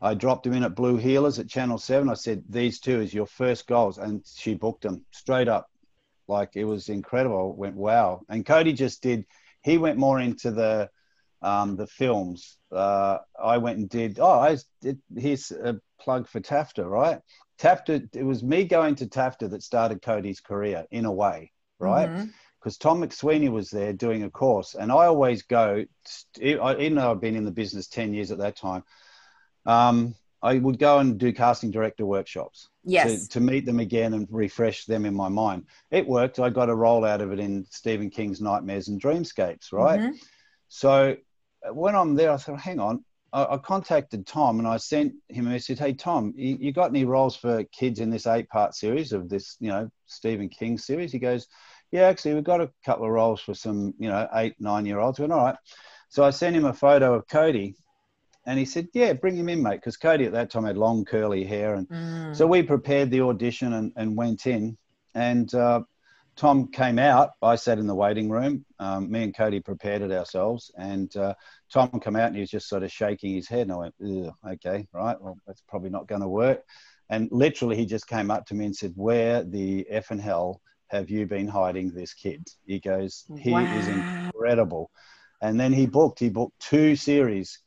[0.00, 2.08] I dropped him in at Blue Heelers at Channel 7.
[2.08, 3.98] I said, These two is your first goals.
[3.98, 5.68] And she booked them straight up.
[6.28, 7.54] Like it was incredible.
[7.56, 8.22] I went, wow.
[8.28, 9.24] And Cody just did,
[9.62, 10.90] he went more into the,
[11.42, 12.58] um, the films.
[12.70, 17.20] Uh, I went and did, oh, I did, here's a plug for TAFTA, right?
[17.58, 22.06] TAFTA, it was me going to TAFTA that started Cody's career in a way, right?
[22.60, 22.88] Because mm-hmm.
[22.88, 24.74] Tom McSweeney was there doing a course.
[24.74, 25.84] And I always go,
[26.40, 28.84] even though I've been in the business 10 years at that time,
[29.66, 32.68] um, I would go and do casting director workshops.
[32.84, 33.24] Yes.
[33.24, 35.64] To, to, meet them again and refresh them in my mind.
[35.90, 36.38] It worked.
[36.38, 40.00] I got a role out of it in Stephen King's Nightmares and Dreamscapes, right?
[40.00, 40.16] Mm-hmm.
[40.68, 41.16] So
[41.66, 43.04] uh, when I'm there, I thought, hang on.
[43.32, 45.78] I, I, contacted Tom and I sent him a message.
[45.78, 49.28] Hey, Tom, you, you got any roles for kids in this eight part series of
[49.28, 51.12] this, you know, Stephen King series?
[51.12, 51.46] He goes,
[51.90, 55.00] yeah, actually, we've got a couple of roles for some, you know, eight, nine year
[55.00, 55.18] olds.
[55.18, 55.56] Went, all right.
[56.10, 57.74] So I sent him a photo of Cody
[58.48, 61.04] and he said, "Yeah, bring him in, mate." Because Cody at that time had long
[61.04, 62.34] curly hair, and mm.
[62.34, 64.76] so we prepared the audition and, and went in.
[65.14, 65.82] And uh,
[66.34, 67.32] Tom came out.
[67.42, 68.64] I sat in the waiting room.
[68.78, 71.34] Um, me and Cody prepared it ourselves, and uh,
[71.70, 73.68] Tom came out and he was just sort of shaking his head.
[73.68, 73.94] And I went,
[74.54, 75.20] "Okay, right.
[75.20, 76.64] Well, that's probably not going to work."
[77.10, 80.62] And literally, he just came up to me and said, "Where the f and hell
[80.86, 83.76] have you been hiding this kid?" He goes, "He wow.
[83.76, 84.90] is incredible."
[85.42, 86.18] And then he booked.
[86.18, 87.58] He booked two series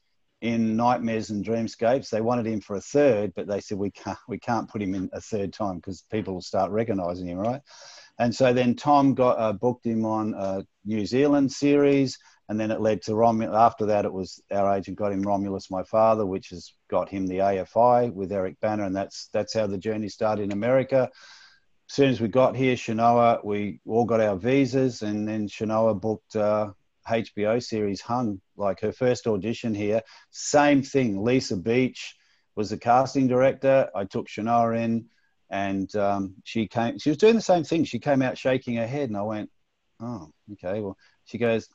[0.41, 2.09] in Nightmares and Dreamscapes.
[2.09, 4.95] They wanted him for a third, but they said we can't we can't put him
[4.95, 7.61] in a third time because people will start recognising him, right?
[8.19, 12.17] And so then Tom got uh, booked him on a New Zealand series,
[12.49, 13.55] and then it led to Romulus.
[13.55, 17.27] After that, it was our agent got him Romulus, my father, which has got him
[17.27, 21.09] the AFI with Eric Bana, and that's that's how the journey started in America.
[21.89, 25.99] As soon as we got here, Sianoa, we all got our visas, and then Sianoa
[25.99, 26.71] booked uh,
[27.07, 30.01] HBO series Hung, like her first audition here.
[30.29, 31.23] Same thing.
[31.23, 32.15] Lisa Beach
[32.55, 33.89] was the casting director.
[33.95, 35.05] I took Sianoa in,
[35.49, 36.99] and um, she came.
[36.99, 37.83] She was doing the same thing.
[37.83, 39.49] She came out shaking her head, and I went,
[39.99, 41.69] "Oh, okay." Well, she goes,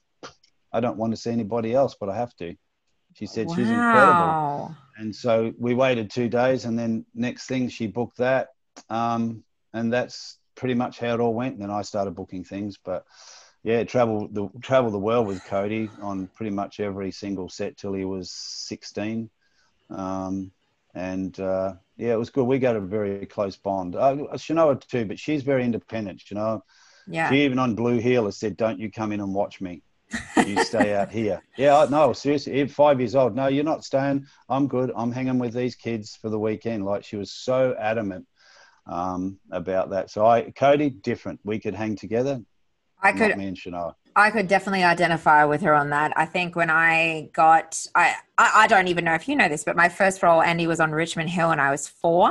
[0.72, 2.54] "I don't want to see anybody else, but I have to."
[3.14, 3.54] She said wow.
[3.54, 4.76] she's incredible.
[4.98, 8.48] And so we waited two days, and then next thing she booked that,
[8.88, 11.54] um, and that's pretty much how it all went.
[11.54, 13.04] And then I started booking things, but
[13.62, 17.92] yeah, travel the travel the world with Cody on pretty much every single set till
[17.92, 19.30] he was sixteen,
[19.90, 20.52] um,
[20.94, 22.44] and uh, yeah, it was good.
[22.44, 23.96] We got a very close bond.
[23.96, 26.30] Uh, Sianoa too, but she's very independent.
[26.30, 26.64] You know,
[27.06, 27.30] yeah.
[27.30, 29.82] She even on Blue Heeler said, "Don't you come in and watch me."
[30.46, 31.42] you stay out here.
[31.56, 33.34] Yeah, no, seriously, five years old.
[33.34, 34.26] No, you're not staying.
[34.48, 34.92] I'm good.
[34.94, 36.84] I'm hanging with these kids for the weekend.
[36.84, 38.26] Like she was so adamant
[38.86, 40.10] um, about that.
[40.10, 41.40] So I, Cody, different.
[41.44, 42.42] We could hang together.
[43.06, 43.94] I could me and Sianoa.
[44.16, 46.12] I could definitely identify with her on that.
[46.16, 49.62] I think when I got, I, I, I don't even know if you know this,
[49.62, 52.30] but my first role, Andy, was on Richmond Hill, and I was four.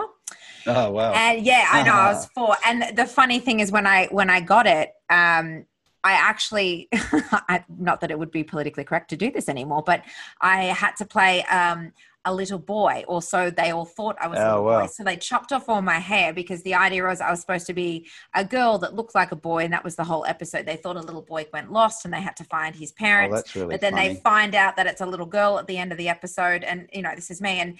[0.65, 1.13] Oh wow!
[1.13, 2.55] And yeah, I know I was four.
[2.65, 5.65] And the funny thing is, when I when I got it, um,
[6.03, 6.89] I actually,
[7.79, 10.03] not that it would be politically correct to do this anymore, but
[10.41, 11.93] I had to play um,
[12.25, 14.81] a little boy, or so they all thought I was oh, a little wow.
[14.81, 14.87] boy.
[14.87, 17.73] So they chopped off all my hair because the idea was I was supposed to
[17.73, 20.65] be a girl that looked like a boy, and that was the whole episode.
[20.65, 23.55] They thought a little boy went lost, and they had to find his oh, parents.
[23.55, 24.07] Oh, really but then funny.
[24.09, 26.89] they find out that it's a little girl at the end of the episode, and
[26.91, 27.59] you know this is me.
[27.59, 27.79] And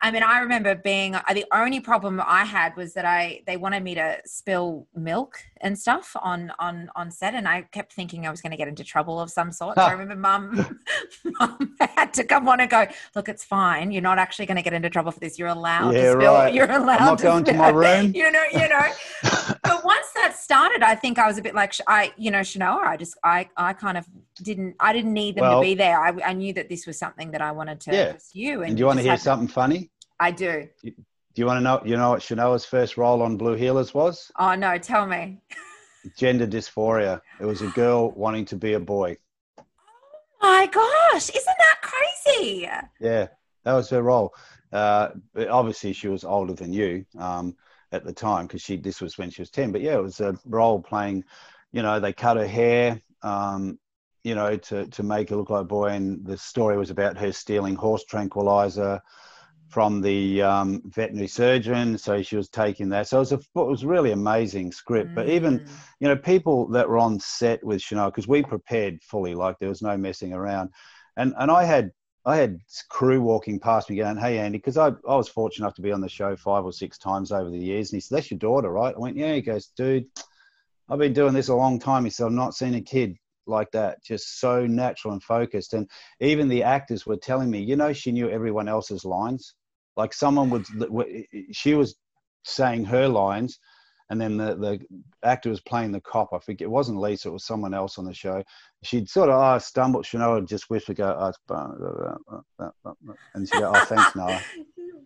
[0.00, 3.56] I mean, I remember being uh, the only problem I had was that I they
[3.56, 8.26] wanted me to spill milk and stuff on on on set, and I kept thinking
[8.26, 9.76] I was going to get into trouble of some sort.
[9.76, 10.78] So I remember mum,
[11.24, 12.86] mum had to come on and go,
[13.16, 13.90] "Look, it's fine.
[13.90, 15.38] You're not actually going to get into trouble for this.
[15.38, 16.34] You're allowed yeah, to spill.
[16.34, 16.54] Right.
[16.54, 18.12] You're allowed I'm not to going to my room.
[18.14, 18.86] You know, you know."
[19.62, 22.84] but once that started, I think I was a bit like I, you know, Sianoa.
[22.84, 24.06] I just I I kind of
[24.42, 25.98] didn't I didn't need them well, to be there.
[25.98, 28.12] I, I knew that this was something that I wanted to yeah.
[28.12, 28.60] pursue.
[28.60, 29.90] And, and do you want to hear something funny?
[30.20, 30.68] I do.
[31.34, 31.82] Do you want to know?
[31.84, 34.30] You know what Sianoa's first role on Blue Heelers was?
[34.38, 35.40] Oh no, tell me.
[36.16, 37.20] Gender dysphoria.
[37.40, 39.16] It was a girl wanting to be a boy.
[39.58, 39.64] Oh
[40.42, 42.68] my gosh, isn't that crazy?
[43.00, 43.28] Yeah,
[43.64, 44.32] that was her role.
[44.72, 45.08] Uh,
[45.50, 47.56] obviously, she was older than you um,
[47.90, 48.76] at the time because she.
[48.76, 49.72] This was when she was ten.
[49.72, 51.24] But yeah, it was a role playing.
[51.72, 53.00] You know, they cut her hair.
[53.22, 53.80] Um,
[54.22, 57.16] you know, to to make her look like a boy, and the story was about
[57.18, 59.00] her stealing horse tranquilizer
[59.74, 61.98] from the um, veterinary surgeon.
[61.98, 63.08] So she was taking that.
[63.08, 65.10] So it was a, it was really amazing script.
[65.10, 65.14] Mm.
[65.16, 65.68] But even, mm.
[65.98, 69.68] you know, people that were on set with Chanel, because we prepared fully, like there
[69.68, 70.70] was no messing around.
[71.16, 71.90] And, and I had
[72.24, 75.74] I had crew walking past me going, Hey, Andy, because I, I was fortunate enough
[75.74, 77.90] to be on the show five or six times over the years.
[77.90, 78.94] And he said, That's your daughter, right?
[78.94, 79.34] I went, Yeah.
[79.34, 80.06] He goes, Dude,
[80.88, 82.04] I've been doing this a long time.
[82.04, 83.16] He said, I've not seen a kid
[83.46, 85.74] like that, just so natural and focused.
[85.74, 89.54] And even the actors were telling me, you know, she knew everyone else's lines.
[89.96, 90.66] Like someone would,
[91.52, 91.96] she was
[92.44, 93.58] saying her lines,
[94.10, 94.80] and then the, the
[95.22, 96.30] actor was playing the cop.
[96.32, 98.42] I think it wasn't Lisa, it was someone else on the show.
[98.82, 102.34] She'd sort of oh, stumble, Chanel would just whisper, go, oh,
[103.34, 104.42] and she'd go, oh, thanks, Noah.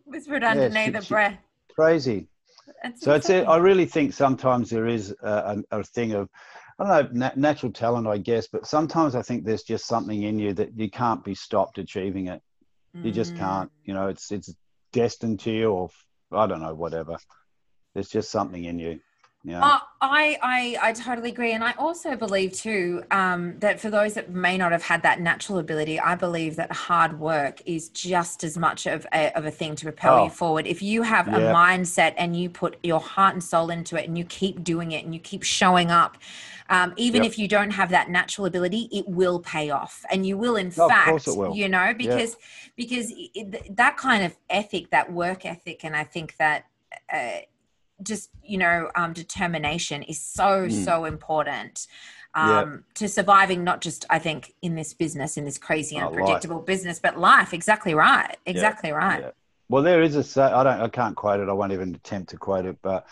[0.04, 1.38] Whispered underneath yeah, she, the breath.
[1.74, 2.28] Crazy.
[2.82, 3.40] That's so insane.
[3.40, 6.28] it's, I really think sometimes there is a, a, a thing of,
[6.78, 10.38] I don't know, natural talent, I guess, but sometimes I think there's just something in
[10.38, 12.40] you that you can't be stopped achieving it.
[12.94, 13.38] You just mm.
[13.38, 13.70] can't.
[13.84, 14.54] You know, it's it's
[14.92, 15.90] destined to you, or
[16.32, 17.16] I don't know, whatever.
[17.94, 19.00] There's just something in you.
[19.44, 19.64] Yeah.
[19.64, 24.14] Uh, I, I I totally agree, and I also believe too um, that for those
[24.14, 28.42] that may not have had that natural ability, I believe that hard work is just
[28.42, 30.24] as much of a, of a thing to propel oh.
[30.24, 30.66] you forward.
[30.66, 34.18] If you have a mindset and you put your heart and soul into it, and
[34.18, 36.18] you keep doing it, and you keep showing up,
[36.68, 37.30] um, even yep.
[37.30, 40.72] if you don't have that natural ability, it will pay off, and you will, in
[40.76, 41.54] no, fact, will.
[41.54, 42.36] you know, because
[42.76, 46.64] because it, that kind of ethic, that work ethic, and I think that.
[47.12, 47.38] Uh,
[48.02, 50.84] just you know um, determination is so mm.
[50.84, 51.86] so important
[52.34, 56.60] um, to surviving not just i think in this business in this crazy and unpredictable
[56.60, 57.52] business but life.
[57.52, 58.36] Exactly right.
[58.46, 59.32] Exactly right.
[59.68, 61.48] Well there is a i don't i can't quote it.
[61.48, 63.06] I won't even attempt to quote it but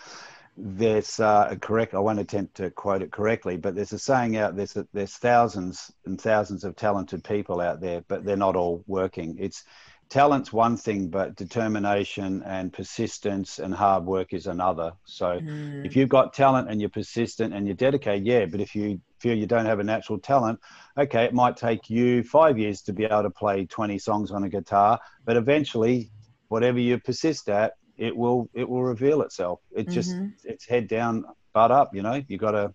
[0.59, 4.55] there's uh, correct i won't attempt to quote it correctly but there's a saying out
[4.55, 8.83] there that there's thousands and thousands of talented people out there but they're not all
[8.87, 9.35] working.
[9.39, 9.63] It's
[10.09, 14.93] talent's one thing, but determination and persistence and hard work is another.
[15.05, 15.85] So mm.
[15.85, 19.37] if you've got talent and you're persistent and you're dedicated, yeah, but if you feel
[19.37, 20.59] you don't have a natural talent,
[20.97, 24.43] okay, it might take you five years to be able to play 20 songs on
[24.43, 26.09] a guitar, but eventually,
[26.47, 29.59] whatever you persist at, it will it will reveal itself.
[29.75, 30.27] It just mm-hmm.
[30.43, 31.95] it's head down, butt up.
[31.95, 32.73] You know, you gotta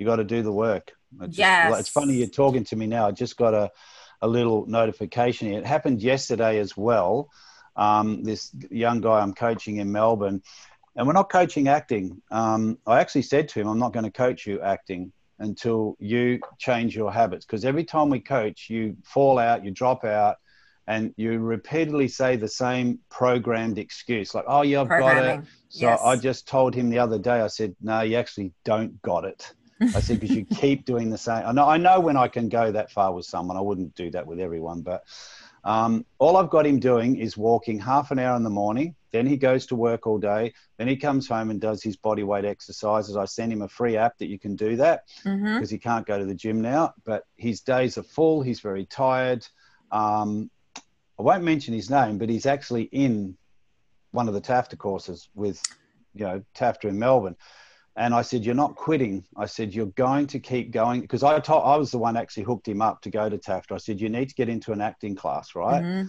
[0.00, 0.92] you got to do the work.
[1.20, 1.68] It's yes.
[1.68, 3.06] Just, it's funny you're talking to me now.
[3.08, 3.70] I just got a
[4.22, 5.52] a little notification.
[5.52, 7.30] It happened yesterday as well.
[7.76, 10.42] Um, this young guy I'm coaching in Melbourne,
[10.96, 12.20] and we're not coaching acting.
[12.30, 16.40] Um, I actually said to him, I'm not going to coach you acting until you
[16.58, 20.36] change your habits because every time we coach, you fall out, you drop out,
[20.86, 25.40] and you repeatedly say the same programmed excuse like, oh, yeah, I've got it.
[25.68, 26.00] So yes.
[26.04, 29.54] I just told him the other day, I said, no, you actually don't got it.
[29.80, 31.42] I said, because you keep doing the same.
[31.46, 34.10] I know, I know when I can go that far with someone, I wouldn't do
[34.10, 35.04] that with everyone, but
[35.64, 38.94] um, all I've got him doing is walking half an hour in the morning.
[39.12, 40.54] Then he goes to work all day.
[40.76, 43.16] Then he comes home and does his body weight exercises.
[43.16, 45.64] I send him a free app that you can do that because mm-hmm.
[45.64, 46.94] he can't go to the gym now.
[47.04, 48.40] But his days are full.
[48.42, 49.46] He's very tired.
[49.90, 50.50] Um,
[51.18, 53.36] I won't mention his name, but he's actually in
[54.12, 55.60] one of the TAFTA courses with,
[56.14, 57.36] you know, TAFTA in Melbourne.
[57.96, 59.24] And I said, You're not quitting.
[59.36, 61.00] I said, You're going to keep going.
[61.00, 63.72] Because I told, I was the one actually hooked him up to go to TAFTA.
[63.72, 65.82] I said, You need to get into an acting class, right?
[65.82, 66.08] Mm-hmm.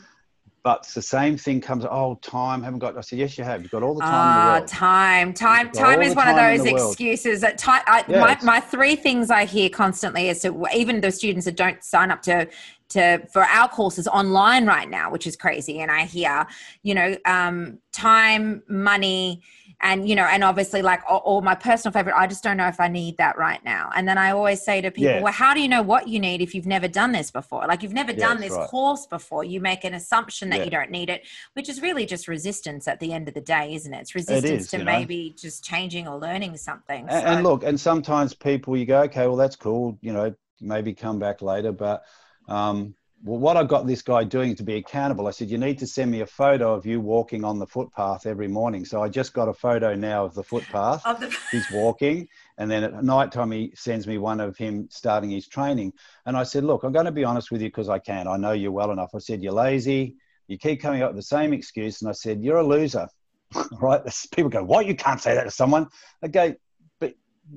[0.64, 2.96] But the same thing comes, oh, time, haven't got.
[2.96, 3.64] I said, yes, you have.
[3.64, 4.62] You've got all the time.
[4.62, 7.42] Uh, time, time, time is one of those excuses.
[7.42, 11.46] That time, I, my, my three things I hear constantly is to even the students
[11.46, 12.48] that don't sign up to
[12.90, 15.80] to for our courses online right now, which is crazy.
[15.80, 16.46] And I hear,
[16.84, 19.42] you know, um, time, money,
[19.82, 22.80] and you know and obviously like or, my personal favorite i just don't know if
[22.80, 25.62] i need that right now and then i always say to people well how do
[25.62, 28.40] you know what you need if you've never done this before like you've never done
[28.40, 28.70] this right.
[28.70, 30.66] course before you make an assumption that yeah.
[30.66, 33.74] you don't need it which is really just resistance at the end of the day
[33.74, 35.36] isn't it it's resistance it is, to maybe know?
[35.38, 37.28] just changing or learning something and, so.
[37.28, 41.20] and look and sometimes people you go okay well that's cool you know maybe come
[41.20, 42.04] back later but
[42.48, 42.94] um
[43.24, 45.88] well, what I got this guy doing to be accountable, I said, you need to
[45.88, 48.84] send me a photo of you walking on the footpath every morning.
[48.86, 51.06] So I just got a photo now of the footpath.
[51.06, 52.28] Of the- He's walking.
[52.58, 55.94] And then at night time, he sends me one of him starting his training.
[56.26, 58.28] And I said, look, I'm going to be honest with you because I can.
[58.28, 59.12] I know you well enough.
[59.14, 60.16] I said, you're lazy.
[60.48, 62.02] You keep coming up with the same excuse.
[62.02, 63.08] And I said, you're a loser.
[63.82, 64.02] right?
[64.36, 64.86] People go, what?
[64.86, 65.88] You can't say that to someone.
[66.24, 66.56] I go,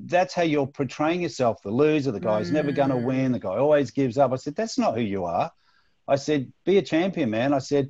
[0.07, 2.55] that's how you're portraying yourself the loser, the guy who's mm.
[2.55, 4.32] never going to win, the guy always gives up.
[4.32, 5.51] I said, that's not who you are.
[6.07, 7.55] I said, be a champion, man.
[7.55, 7.88] I said,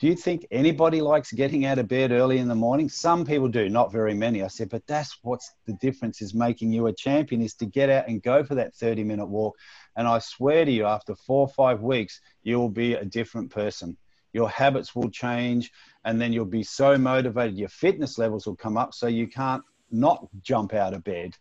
[0.00, 2.88] do you think anybody likes getting out of bed early in the morning?
[2.88, 4.42] Some people do, not very many.
[4.42, 7.88] I said, but that's what's the difference is making you a champion is to get
[7.88, 9.56] out and go for that 30 minute walk.
[9.94, 13.50] And I swear to you, after four or five weeks, you will be a different
[13.50, 13.96] person.
[14.32, 15.70] your habits will change,
[16.04, 19.62] and then you'll be so motivated, your fitness levels will come up, so you can't
[19.92, 21.36] not jump out of bed.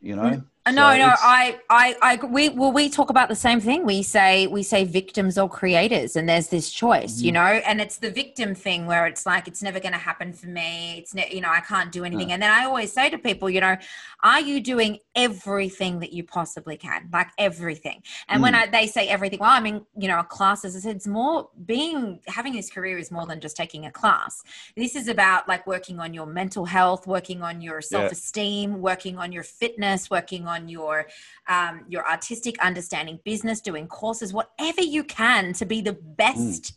[0.00, 0.42] You know.
[0.68, 0.78] Mm.
[0.78, 3.84] Uh, no, so no, I, I, I, we, well, we talk about the same thing.
[3.84, 7.24] We say, we say victims or creators, and there's this choice, mm.
[7.24, 10.32] you know, and it's the victim thing where it's like, it's never going to happen
[10.32, 10.98] for me.
[10.98, 12.32] It's, ne- you know, I can't do anything.
[12.32, 13.76] And then I always say to people, you know,
[14.22, 17.08] are you doing everything that you possibly can?
[17.12, 18.02] Like everything.
[18.28, 18.42] And mm.
[18.42, 21.48] when I, they say everything, well, I mean, you know, classes, I said, it's more
[21.66, 24.42] being, having this career is more than just taking a class.
[24.76, 28.76] This is about like working on your mental health, working on your self esteem, yeah.
[28.76, 31.06] working on your fitness, working on on your
[31.48, 36.62] um, your artistic understanding, business, doing courses, whatever you can to be the best.
[36.62, 36.76] Mm.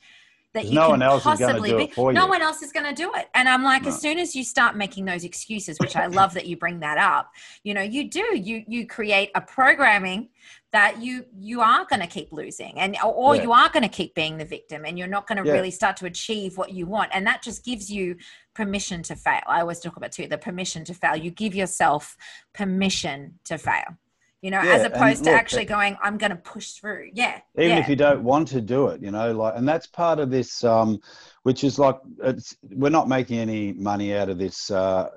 [0.53, 1.93] That you no can one else possibly be.
[1.97, 3.29] no one else is going to do it.
[3.33, 3.89] And I'm like, no.
[3.89, 6.97] as soon as you start making those excuses, which I love that you bring that
[6.97, 7.31] up,
[7.63, 10.27] you know, you do, you, you create a programming
[10.71, 13.43] that you you are going to keep losing and or yeah.
[13.43, 15.53] you are going to keep being the victim and you're not going to yeah.
[15.53, 18.15] really start to achieve what you want and that just gives you
[18.53, 22.15] permission to fail i always talk about too the permission to fail you give yourself
[22.53, 23.97] permission to fail
[24.41, 27.09] you know yeah, as opposed to actually going i'm going to push through.
[27.13, 30.19] Yeah even if you don't want to do it you know like and that's part
[30.19, 30.99] of this um
[31.43, 35.09] which is like it's we're not making any money out of this uh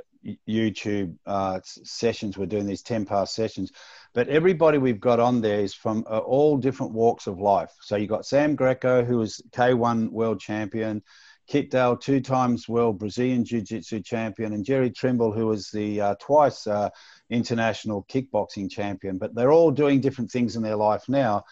[0.49, 2.39] youtube uh sessions.
[2.39, 3.73] We're doing these 10 past sessions.
[4.15, 7.73] But everybody we've got on there is from uh, all different walks of life.
[7.81, 11.03] So you've got Sam Greco, who is K1 world champion,
[11.49, 16.01] Kit Dale, two times world Brazilian Jiu Jitsu champion, and Jerry Trimble, who was the
[16.01, 16.91] uh, twice uh,
[17.31, 19.19] international kickboxing champion.
[19.19, 21.45] But they're all doing different things in their life now.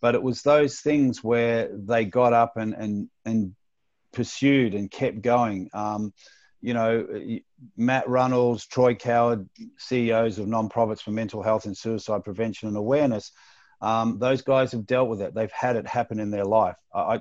[0.00, 3.54] But it was those things where they got up and, and, and
[4.12, 5.70] pursued and kept going.
[5.72, 6.12] Um,
[6.60, 7.06] you know,
[7.76, 13.32] Matt Runnels, Troy Coward, CEOs of non-profits for mental health and suicide prevention and awareness,
[13.82, 15.34] um, those guys have dealt with it.
[15.34, 16.76] They've had it happen in their life.
[16.94, 17.20] I,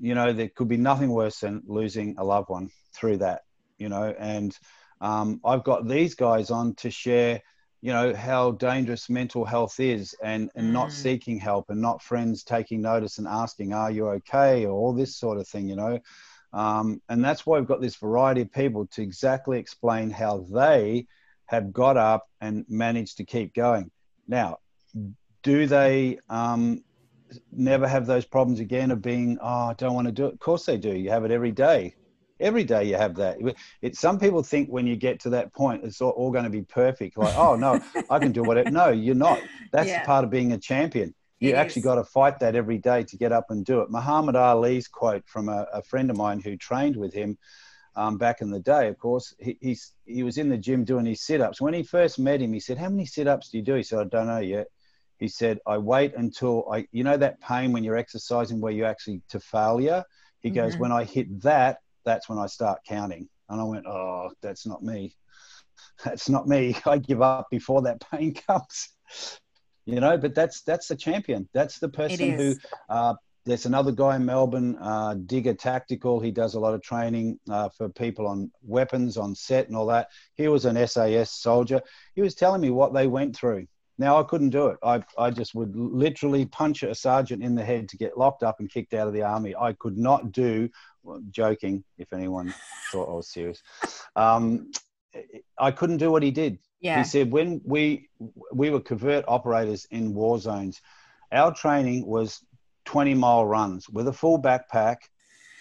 [0.00, 3.42] you know, there could be nothing worse than losing a loved one through that.
[3.78, 4.56] You know, and
[5.00, 7.42] um, I've got these guys on to share,
[7.82, 10.72] you know, how dangerous mental health is, and and mm.
[10.72, 14.92] not seeking help, and not friends taking notice and asking, "Are you okay?" or all
[14.92, 15.68] this sort of thing.
[15.68, 16.00] You know.
[16.52, 21.06] Um, and that's why we've got this variety of people to exactly explain how they
[21.46, 23.90] have got up and managed to keep going.
[24.26, 24.58] Now,
[25.42, 26.82] do they um,
[27.52, 30.34] never have those problems again of being, oh, I don't want to do it?
[30.34, 30.94] Of course they do.
[30.94, 31.94] You have it every day.
[32.38, 33.38] Every day you have that.
[33.80, 36.50] It, some people think when you get to that point, it's all, all going to
[36.50, 37.16] be perfect.
[37.16, 37.80] Like, oh, no,
[38.10, 38.70] I can do whatever.
[38.70, 39.40] No, you're not.
[39.72, 40.04] That's yeah.
[40.04, 41.84] part of being a champion you it actually is.
[41.84, 43.90] got to fight that every day to get up and do it.
[43.90, 47.36] Muhammad Ali's quote from a, a friend of mine who trained with him
[47.94, 51.06] um, back in the day, of course, he, he's, he was in the gym doing
[51.06, 51.60] his sit ups.
[51.60, 53.74] When he first met him, he said, How many sit ups do you do?
[53.74, 54.66] He said, I don't know yet.
[55.18, 58.84] He said, I wait until I, you know, that pain when you're exercising where you
[58.84, 60.04] actually to failure.
[60.42, 60.56] He mm-hmm.
[60.56, 63.28] goes, When I hit that, that's when I start counting.
[63.50, 65.14] And I went, Oh, that's not me.
[66.04, 66.74] That's not me.
[66.86, 68.88] I give up before that pain comes.
[69.84, 71.48] You know but that's that's the champion.
[71.52, 72.56] That's the person who
[72.88, 76.18] uh, there's another guy in melbourne uh, digger tactical.
[76.18, 79.86] He does a lot of training uh, for people on weapons on set and all
[79.86, 80.08] that.
[80.34, 81.80] He was an sas soldier.
[82.14, 83.66] He was telling me what they went through
[83.98, 84.78] now i couldn't do it.
[84.82, 88.60] I, I just would literally punch a sergeant in the head to get locked up
[88.60, 89.54] and kicked out of the army.
[89.54, 90.68] I could not do
[91.02, 92.54] well, joking if anyone
[92.90, 93.62] thought i was serious.
[94.16, 94.70] Um,
[95.58, 96.58] i couldn't do what he did.
[96.80, 96.98] Yeah.
[96.98, 98.08] He said when we
[98.52, 100.80] we were covert operators in war zones,
[101.32, 102.44] our training was
[102.84, 104.96] 20 mile runs with a full backpack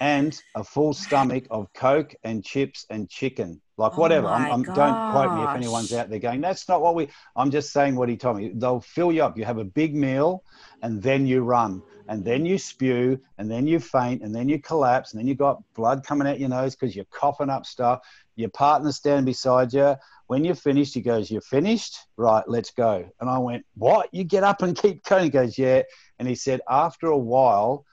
[0.02, 4.64] and a full stomach of coke and chips and chicken like oh whatever I'm, I'm,
[4.64, 7.96] don't quote me if anyone's out there going that's not what we i'm just saying
[7.96, 10.44] what he told me they'll fill you up you have a big meal
[10.82, 14.60] and then you run and then you spew and then you faint and then you
[14.60, 18.00] collapse and then you got blood coming out your nose because you're coughing up stuff
[18.36, 19.96] your partner standing beside you
[20.28, 21.98] when you're finished, he goes, You're finished?
[22.18, 23.08] Right, let's go.
[23.20, 24.14] And I went, What?
[24.14, 25.26] You get up and keep going?
[25.26, 25.84] He goes, Yeah.
[26.20, 27.86] And he said, After a while,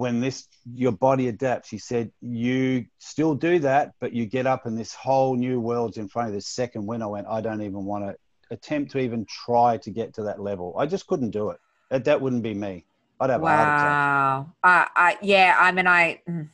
[0.00, 4.64] when this your body adapts, he said, You still do that, but you get up
[4.64, 7.02] and this whole new world's in front of this second win.
[7.02, 8.16] I went, I don't even want to
[8.50, 10.74] attempt to even try to get to that level.
[10.78, 11.60] I just couldn't do it.
[11.90, 12.86] That, that wouldn't be me.
[13.20, 13.52] I'd have wow.
[13.52, 14.88] a heart attack.
[14.88, 16.22] Uh, I, yeah, I mean, I.
[16.28, 16.48] Mm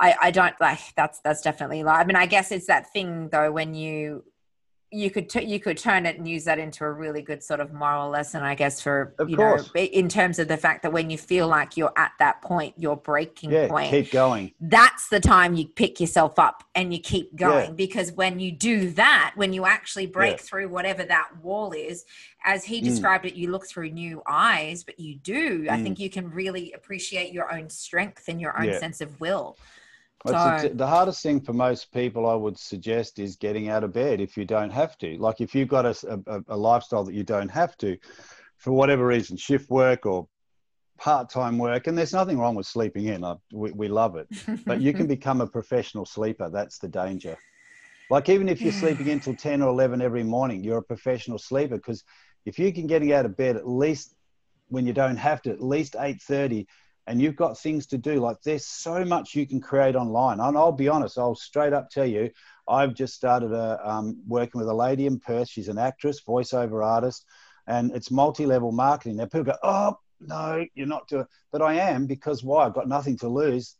[0.00, 3.30] I, I don't like that's that's definitely like I mean I guess it's that thing
[3.30, 4.22] though when you
[4.90, 7.60] you could t- you could turn it and use that into a really good sort
[7.60, 9.70] of moral lesson i guess for Of you course.
[9.74, 12.74] know in terms of the fact that when you feel like you're at that point
[12.78, 14.52] your breaking Yeah, point keep going.
[14.60, 17.74] that's the time you pick yourself up and you keep going Yeah.
[17.74, 20.42] because when you do that when you actually break Yeah.
[20.42, 22.06] through whatever that wall is
[22.44, 22.84] as he Mm.
[22.84, 25.82] described it you look through new eyes but you do i Mm.
[25.82, 29.58] think you can really appreciate your own strength and your own sense of will
[30.32, 33.68] Well, it's So- the, the hardest thing for most people, I would suggest, is getting
[33.68, 35.16] out of bed if you don't have to.
[35.18, 37.96] Like if you've got a, a, a lifestyle that you don't have to,
[38.56, 40.26] for whatever reason, shift work or
[40.98, 43.24] part time work, and there's nothing wrong with sleeping in.
[43.24, 44.28] I, we, we love it.
[44.66, 46.50] But you can become a professional sleeper.
[46.50, 47.36] That's the danger.
[48.10, 51.76] Like even if you're sleeping until 10 or 11 every morning, you're a professional sleeper
[51.76, 52.04] because
[52.46, 54.14] if you can getting out of bed at least
[54.68, 56.66] when you don't have to, at least 8.30,
[57.08, 60.40] and you've got things to do, like there's so much you can create online.
[60.40, 62.30] And I'll be honest, I'll straight up tell you,
[62.68, 65.48] I've just started a, um, working with a lady in Perth.
[65.48, 67.24] She's an actress, voiceover artist,
[67.66, 69.16] and it's multi-level marketing.
[69.16, 72.66] Now people go, oh, no, you're not doing, but I am because why?
[72.66, 73.76] I've got nothing to lose.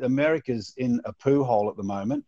[0.00, 2.24] America's in a poo hole at the moment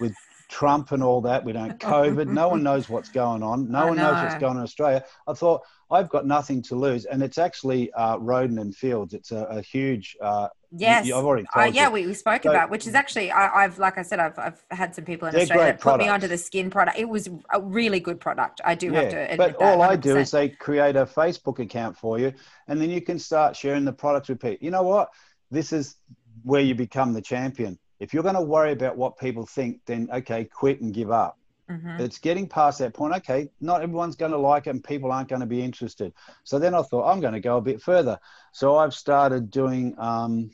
[0.00, 0.14] with
[0.48, 1.44] Trump and all that.
[1.44, 2.26] We don't COVID.
[2.26, 3.70] No one knows what's going on.
[3.70, 5.04] No I one knows what's going on in Australia.
[5.26, 5.60] I thought
[5.90, 9.14] I've got nothing to lose, and it's actually uh, Rodan and Fields.
[9.14, 10.16] It's a, a huge.
[10.20, 11.90] Uh, yes you- I've already uh, yeah you.
[11.90, 14.64] we, we spoke So- about which is actually I, i've like i said I've, I've
[14.70, 17.60] had some people in australia that put me onto the skin product it was a
[17.60, 20.96] really good product i do have to admit but all I do is they create
[20.96, 22.32] a Facebook account for you,
[22.68, 24.58] and then you can start sharing the products with people.
[24.60, 25.10] You know what?
[25.50, 25.96] This is
[26.44, 27.78] where you become the champion.
[27.98, 31.38] If you're going to worry about what people think, then okay, quit and give up.
[31.70, 32.00] Mhm.
[32.00, 33.14] It's getting past that point.
[33.14, 36.12] Okay, not everyone's going to like it, and people aren't going to be interested.
[36.42, 38.18] So then I thought I'm going to go a bit further.
[38.52, 40.50] So I've started doing um,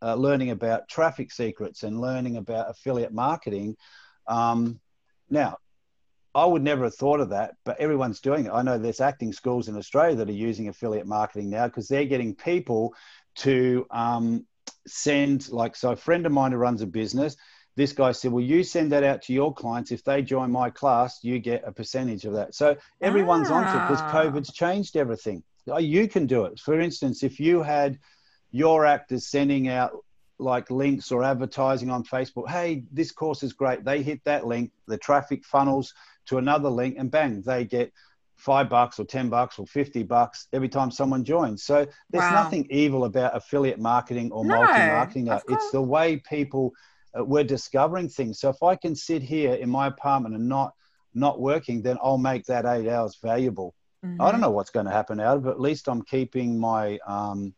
[0.00, 3.76] uh, learning about traffic secrets and learning about affiliate marketing.
[4.28, 4.80] Um,
[5.28, 5.58] now,
[6.34, 8.52] I would never have thought of that, but everyone's doing it.
[8.52, 12.06] I know there's acting schools in Australia that are using affiliate marketing now because they're
[12.06, 12.94] getting people
[13.36, 14.46] to um,
[14.86, 17.36] send, like, so a friend of mine who runs a business,
[17.76, 19.92] this guy said, Well, you send that out to your clients.
[19.92, 22.54] If they join my class, you get a percentage of that.
[22.54, 24.12] So everyone's onto it because Ah.
[24.12, 25.42] COVID's changed everything.
[25.68, 26.58] Oh, You can do it.
[26.58, 27.98] For instance, if you had
[28.50, 29.92] your actors sending out
[30.38, 33.84] like links or advertising on Facebook, hey, this course is great.
[33.84, 35.94] They hit that link, the traffic funnels
[36.26, 37.92] to another link, and bang, they get
[38.36, 41.62] five bucks or 10 bucks or 50 bucks every time someone joins.
[41.62, 42.42] So there's Wow.
[42.42, 45.28] nothing evil about affiliate marketing or No, multi marketing.
[45.48, 46.72] It's the way people
[47.18, 48.40] uh, we're discovering things.
[48.40, 50.72] So if I can sit here in my apartment and not
[51.14, 53.74] not working, then I'll make that eight hours valuable.
[54.02, 54.32] I Mhm.
[54.32, 55.50] don't know what's going to happen out of it.
[55.50, 57.54] At least I'm keeping my um,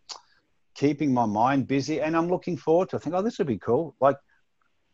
[0.75, 2.97] keeping my mind busy, and I'm looking forward to.
[2.97, 3.95] I think, oh, this would be cool.
[4.01, 4.17] Like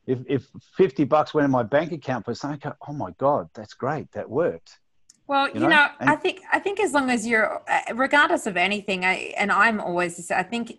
[0.07, 0.47] if if
[0.77, 4.11] fifty bucks went in my bank account for something, I oh my god, that's great.
[4.13, 4.81] That worked.
[5.27, 5.89] Well, you know, know?
[6.01, 9.81] I think I think as long as you're, uh, regardless of anything, I, and I'm
[9.81, 10.79] always, I think,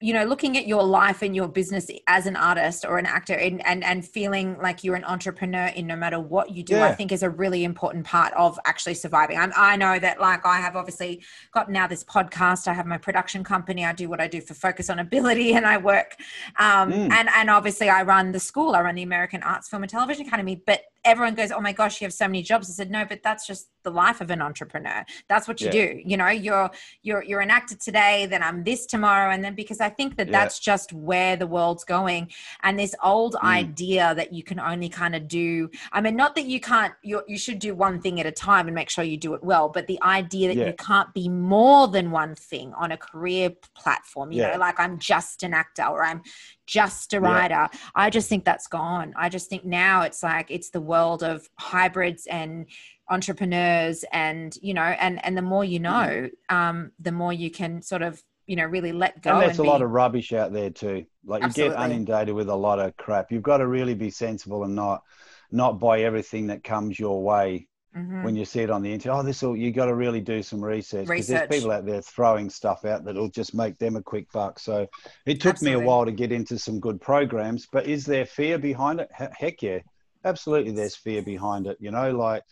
[0.00, 3.32] you know, looking at your life and your business as an artist or an actor,
[3.34, 6.92] and and, and feeling like you're an entrepreneur in no matter what you do, I
[6.94, 9.38] think is a really important part of actually surviving.
[9.38, 11.22] I'm, I know that, like, I have obviously
[11.52, 12.68] got now this podcast.
[12.68, 13.84] I have my production company.
[13.86, 16.16] I do what I do for Focus on Ability, and I work,
[16.58, 17.10] um, Mm.
[17.10, 18.74] and and obviously I run the school.
[18.76, 22.00] I run the American Arts Film and Television Academy, but everyone goes, "Oh my gosh,
[22.00, 24.42] you have so many jobs." I said, "No, but that's just the life of an
[24.42, 25.04] entrepreneur.
[25.28, 25.72] That's what you Yeah.
[25.72, 26.02] do.
[26.04, 26.70] You know, you're
[27.02, 30.26] you're you're an actor today, then I'm this tomorrow, and then because I think that
[30.26, 30.32] Yeah.
[30.32, 32.30] that's just where the world's going.
[32.64, 33.44] And this old Mm.
[33.62, 35.70] idea that you can only kind of do.
[35.92, 36.94] I mean, not that you can't.
[37.02, 39.42] You you should do one thing at a time and make sure you do it
[39.44, 40.66] well, but the idea that Yeah.
[40.66, 44.32] you can't be more than one thing on a career platform.
[44.32, 46.22] You know, like I'm just an actor or I'm
[46.66, 47.20] just a Yeah.
[47.20, 47.68] writer.
[47.94, 49.14] I just think that's gone.
[49.16, 52.66] I just think now it's like it's the world of hybrids and
[53.08, 57.80] entrepreneurs and you know and and the more you know um the more you can
[57.80, 60.52] sort of you know really let go and there's a be- lot of rubbish out
[60.52, 61.04] there too.
[61.24, 61.76] Like you Absolutely.
[61.76, 63.30] get inundated with a lot of crap.
[63.32, 65.02] You've got to really be sensible and not
[65.50, 68.22] not buy everything that comes your way Mhm.
[68.22, 69.18] when you see it on the internet.
[69.18, 72.02] Oh, this will you got to really do some research because there's people out there
[72.02, 74.58] throwing stuff out that'll just make them a quick buck.
[74.58, 74.86] So
[75.24, 77.66] it took me a while to get into some good programs.
[77.72, 79.08] But is there fear behind it?
[79.16, 79.78] He- Heck yeah,
[80.24, 80.72] absolutely.
[80.72, 81.78] There's fear behind it.
[81.80, 82.42] You know, like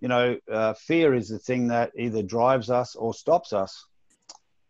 [0.00, 3.84] you know, uh, fear is the thing that either drives us or stops us.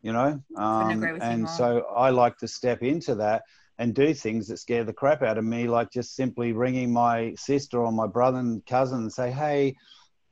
[0.03, 3.43] You know, um, with you and so I like to step into that
[3.79, 7.35] and do things that scare the crap out of me, like just simply ringing my
[7.37, 9.75] sister or my brother and cousin and say, "Hey,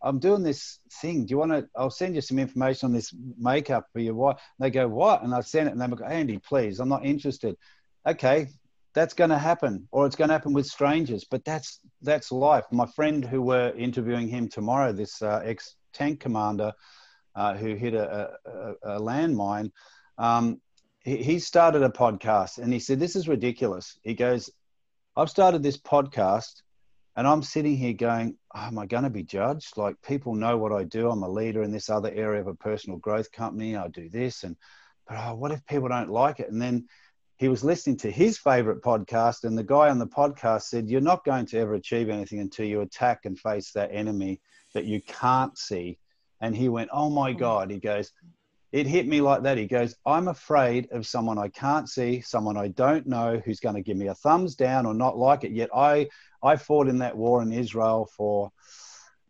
[0.07, 1.27] I'm doing this thing.
[1.27, 1.69] Do you want to?
[1.77, 5.35] I'll send you some information on this makeup for your wife." They go, "What?" And
[5.35, 7.57] I send it, and they go, "Andy, please, I'm not interested."
[8.07, 8.49] Okay,
[8.97, 12.65] that's going to happen or it's going to happen with strangers but that's that's life
[12.73, 16.73] my friend who we're interviewing him tomorrow this uh, ex tank commander
[17.35, 19.71] uh, who hit a, a, a landmine
[20.17, 20.59] um,
[21.05, 24.49] he, he started a podcast and he said this is ridiculous he goes
[25.15, 26.63] i've started this podcast
[27.17, 30.57] and i'm sitting here going oh, am i going to be judged like people know
[30.57, 33.77] what i do i'm a leader in this other area of a personal growth company
[33.77, 34.57] i do this and
[35.09, 36.87] but oh, what if people don't like it and then
[37.39, 41.01] he was listening to his favorite podcast, and the guy on the podcast said, You're
[41.03, 44.41] not going to ever achieve anything until you attack and face that enemy
[44.73, 45.99] that you can't see.
[46.41, 47.39] And he went, Oh my mm.
[47.39, 47.71] God.
[47.71, 48.11] He goes,
[48.77, 49.57] It hit me like that.
[49.57, 53.75] He goes, I'm afraid of someone I can't see, someone I don't know who's going
[53.75, 55.53] to give me a thumbs down or not like it.
[55.53, 56.09] Yet I,
[56.43, 58.53] I fought in that war in Israel for,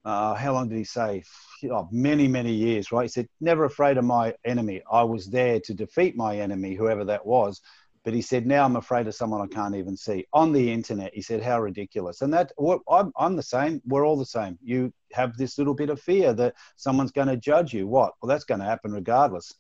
[0.05, 1.23] uh, how long did he say?
[1.71, 3.05] Oh, many, many years, right?
[3.05, 4.83] He said, Never afraid of my enemy.
[4.91, 7.61] I was there to defeat my enemy, whoever that was.
[8.07, 11.13] But he said, now I'm afraid of someone I can't even see on the internet.
[11.13, 12.23] He said, how ridiculous.
[12.23, 12.53] And that
[12.89, 13.83] I'm, I'm the same.
[13.85, 14.57] We're all the same.
[14.63, 17.89] You have this little bit of fear that someone's going to judge you.
[17.89, 18.13] What?
[18.23, 19.53] Well, that's going to happen regardless.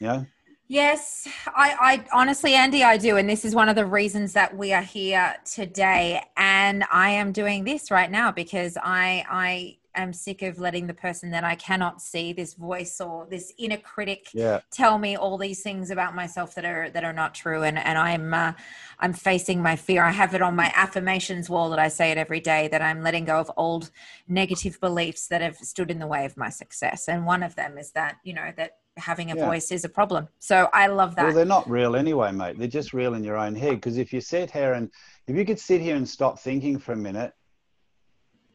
[0.00, 0.26] You know?
[0.68, 3.18] Yes, I, I, honestly, Andy, I do.
[3.18, 6.22] And this is one of the reasons that we are here today.
[6.38, 10.94] And I am doing this right now because I, I am sick of letting the
[10.94, 14.60] person that I cannot see, this voice or this inner critic, yeah.
[14.70, 17.62] tell me all these things about myself that are that are not true.
[17.62, 18.52] And and I'm uh,
[18.98, 20.04] I'm facing my fear.
[20.04, 23.02] I have it on my affirmations wall that I say it every day that I'm
[23.02, 23.90] letting go of old
[24.28, 27.08] negative beliefs that have stood in the way of my success.
[27.08, 29.46] And one of them is that you know that having a yeah.
[29.46, 30.28] voice is a problem.
[30.38, 31.24] So I love that.
[31.24, 32.58] Well, they're not real anyway, mate.
[32.58, 33.76] They're just real in your own head.
[33.76, 34.90] Because if you sit here and
[35.26, 37.32] if you could sit here and stop thinking for a minute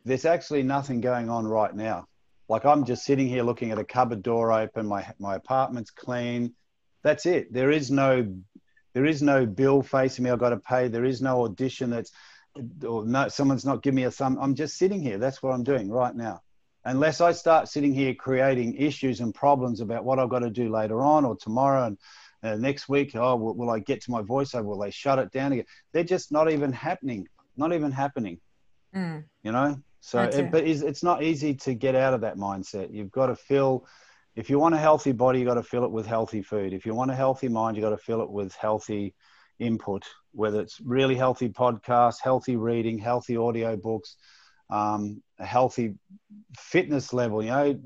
[0.06, 2.08] there's actually nothing going on right now.
[2.48, 6.54] Like I'm just sitting here looking at a cupboard door open, my my apartment's clean.
[7.04, 7.52] That's it.
[7.52, 8.36] There is no
[8.94, 10.88] there is no bill facing me I've got to pay.
[10.88, 12.12] There is no audition that's
[12.88, 14.38] or no someone's not giving me a thumb.
[14.40, 15.18] I'm just sitting here.
[15.18, 16.42] That's what I'm doing right now.
[16.86, 20.70] Unless I start sitting here creating issues and problems about what I've got to do
[20.72, 21.98] later on or tomorrow and
[22.44, 24.66] uh, next week, oh, will, will I get to my voiceover?
[24.66, 25.66] Will they shut it down again?
[25.94, 27.28] They're just not even happening.
[27.58, 28.40] Not even happening.
[28.96, 29.24] Mm.
[29.42, 32.94] You know, so, it, but it's, it's not easy to get out of that mindset.
[32.94, 33.88] You've got to fill,
[34.36, 36.74] if you want a healthy body, you've got to fill it with healthy food.
[36.74, 39.16] If you want a healthy mind, you've got to fill it with healthy
[39.58, 44.16] input, whether it's really healthy podcasts, healthy reading, healthy audio books,
[44.70, 45.96] um, a healthy
[46.56, 47.80] fitness level, you know,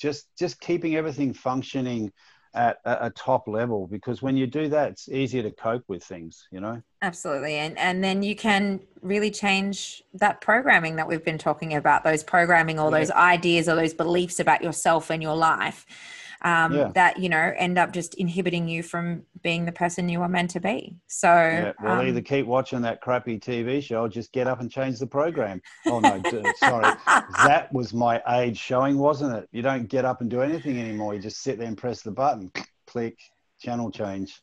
[0.00, 2.10] just, just keeping everything functioning
[2.54, 6.48] at a, top level because when you do that it's easier to cope with things
[6.50, 11.38] you know absolutely and and then you can really change that programming that we've been
[11.38, 12.98] talking about those programming or yeah.
[12.98, 15.86] those ideas or those beliefs about yourself and your life
[16.44, 16.90] um, yeah.
[16.94, 20.50] that you know end up just inhibiting you from being the person you are meant
[20.50, 20.96] to be.
[21.06, 24.60] So, yeah, well, um, either keep watching that crappy TV show, or just get up
[24.60, 25.60] and change the program.
[25.86, 26.20] Oh no,
[26.56, 26.94] sorry,
[27.44, 29.48] that was my age showing, wasn't it?
[29.52, 31.14] You don't get up and do anything anymore.
[31.14, 32.50] You just sit there and press the button,
[32.86, 33.18] click,
[33.60, 34.40] channel change.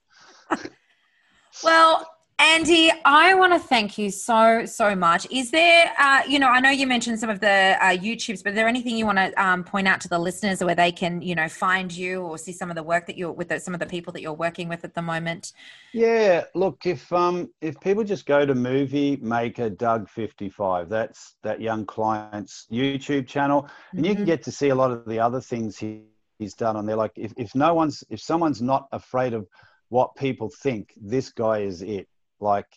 [1.64, 2.06] well,
[2.42, 5.28] Andy, I want to thank you so, so much.
[5.30, 8.52] Is there, uh, you know, I know you mentioned some of the uh, YouTubes, but
[8.52, 11.22] is there anything you want to um, point out to the listeners where they can,
[11.22, 13.74] you know, find you or see some of the work that you're with the, some
[13.74, 15.52] of the people that you're working with at the moment?
[15.92, 21.60] Yeah, look, if um, if people just go to Movie Maker Doug 55, that's that
[21.60, 24.06] young client's YouTube channel, and mm-hmm.
[24.06, 24.28] you can mm-hmm.
[24.28, 26.04] get to see a lot of the other things he,
[26.38, 26.96] he's done on there.
[26.96, 29.46] Like if, if no one's, if someone's not afraid of
[29.90, 32.08] what people think, this guy is it
[32.40, 32.68] like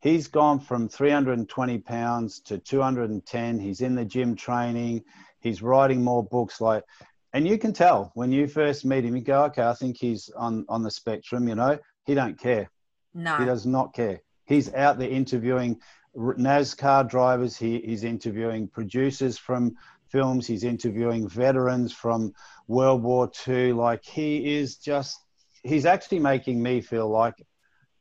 [0.00, 3.58] he's gone from 320 pounds to 210.
[3.58, 5.02] He's in the gym training.
[5.40, 6.60] He's writing more books.
[6.60, 6.84] Like,
[7.32, 10.30] and you can tell when you first meet him, you go, okay, I think he's
[10.36, 11.48] on on the spectrum.
[11.48, 12.70] You know, he don't care.
[13.14, 14.20] No, he does not care.
[14.44, 15.80] He's out there interviewing
[16.16, 17.56] NASCAR drivers.
[17.56, 19.76] He, he's interviewing producers from
[20.08, 20.46] films.
[20.46, 22.32] He's interviewing veterans from
[22.68, 23.72] World War II.
[23.72, 25.18] Like he is just,
[25.62, 27.34] he's actually making me feel like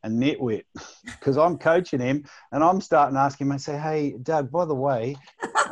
[0.06, 0.64] a nitwit
[1.06, 3.52] because I'm coaching him and I'm starting to ask him.
[3.52, 5.16] I say, "Hey, Doug, by the way,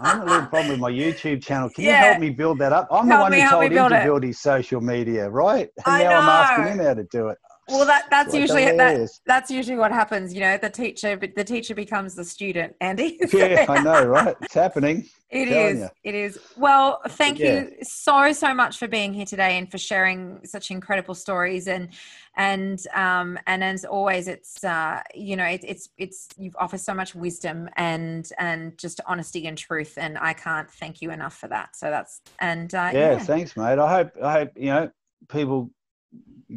[0.02, 1.70] I'm a little problem with my YouTube channel.
[1.70, 1.90] Can yeah.
[1.90, 2.88] you help me build that up?
[2.92, 4.04] I'm help the one who told him to it.
[4.04, 5.70] build his social media, right?
[5.86, 6.16] And I now know.
[6.18, 7.38] I'm asking him how to do it
[7.68, 11.76] well that that's usually that, that's usually what happens you know the teacher the teacher
[11.76, 13.20] becomes the student andy.
[13.34, 14.36] Yeah i know right?
[14.42, 15.10] It's happening.
[15.30, 15.90] It is you.
[16.04, 16.40] it is.
[16.58, 17.62] Well thank yeah.
[17.62, 21.68] you so so much for being here today and for sharing such incredible stories.
[21.68, 21.90] And
[22.38, 26.94] and um and as always it's uh you know it, it's it's you've offered so
[26.94, 31.48] much wisdom and and just honesty and truth and i can't thank you enough for
[31.48, 31.76] that.
[31.76, 33.20] So that's and uh, yeah, yeah.
[33.20, 33.80] thanks mate.
[33.80, 34.92] I hope i hope you know
[35.30, 35.72] people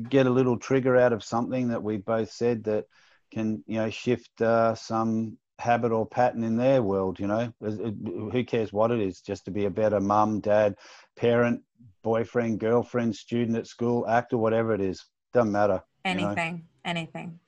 [0.09, 2.87] get a little trigger out of something that we both said that
[3.33, 7.19] can you know shift uh, some habit or pattern in their world.
[7.19, 9.21] You know, who cares what it is?
[9.21, 10.77] Just to be a better mum, dad,
[11.17, 11.63] parent,
[12.03, 15.83] boyfriend, girlfriend, student at school, actor, whatever it is, doesn't matter.
[16.05, 16.55] Anything.
[16.55, 16.65] You know?
[16.87, 17.39] anything.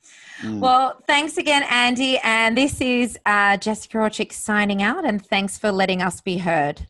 [0.43, 0.59] Mm.
[0.59, 2.19] Well, thanks again, Andy.
[2.19, 5.05] And this is uh, Jessica Orchik signing out.
[5.05, 6.87] And thanks for letting us be heard.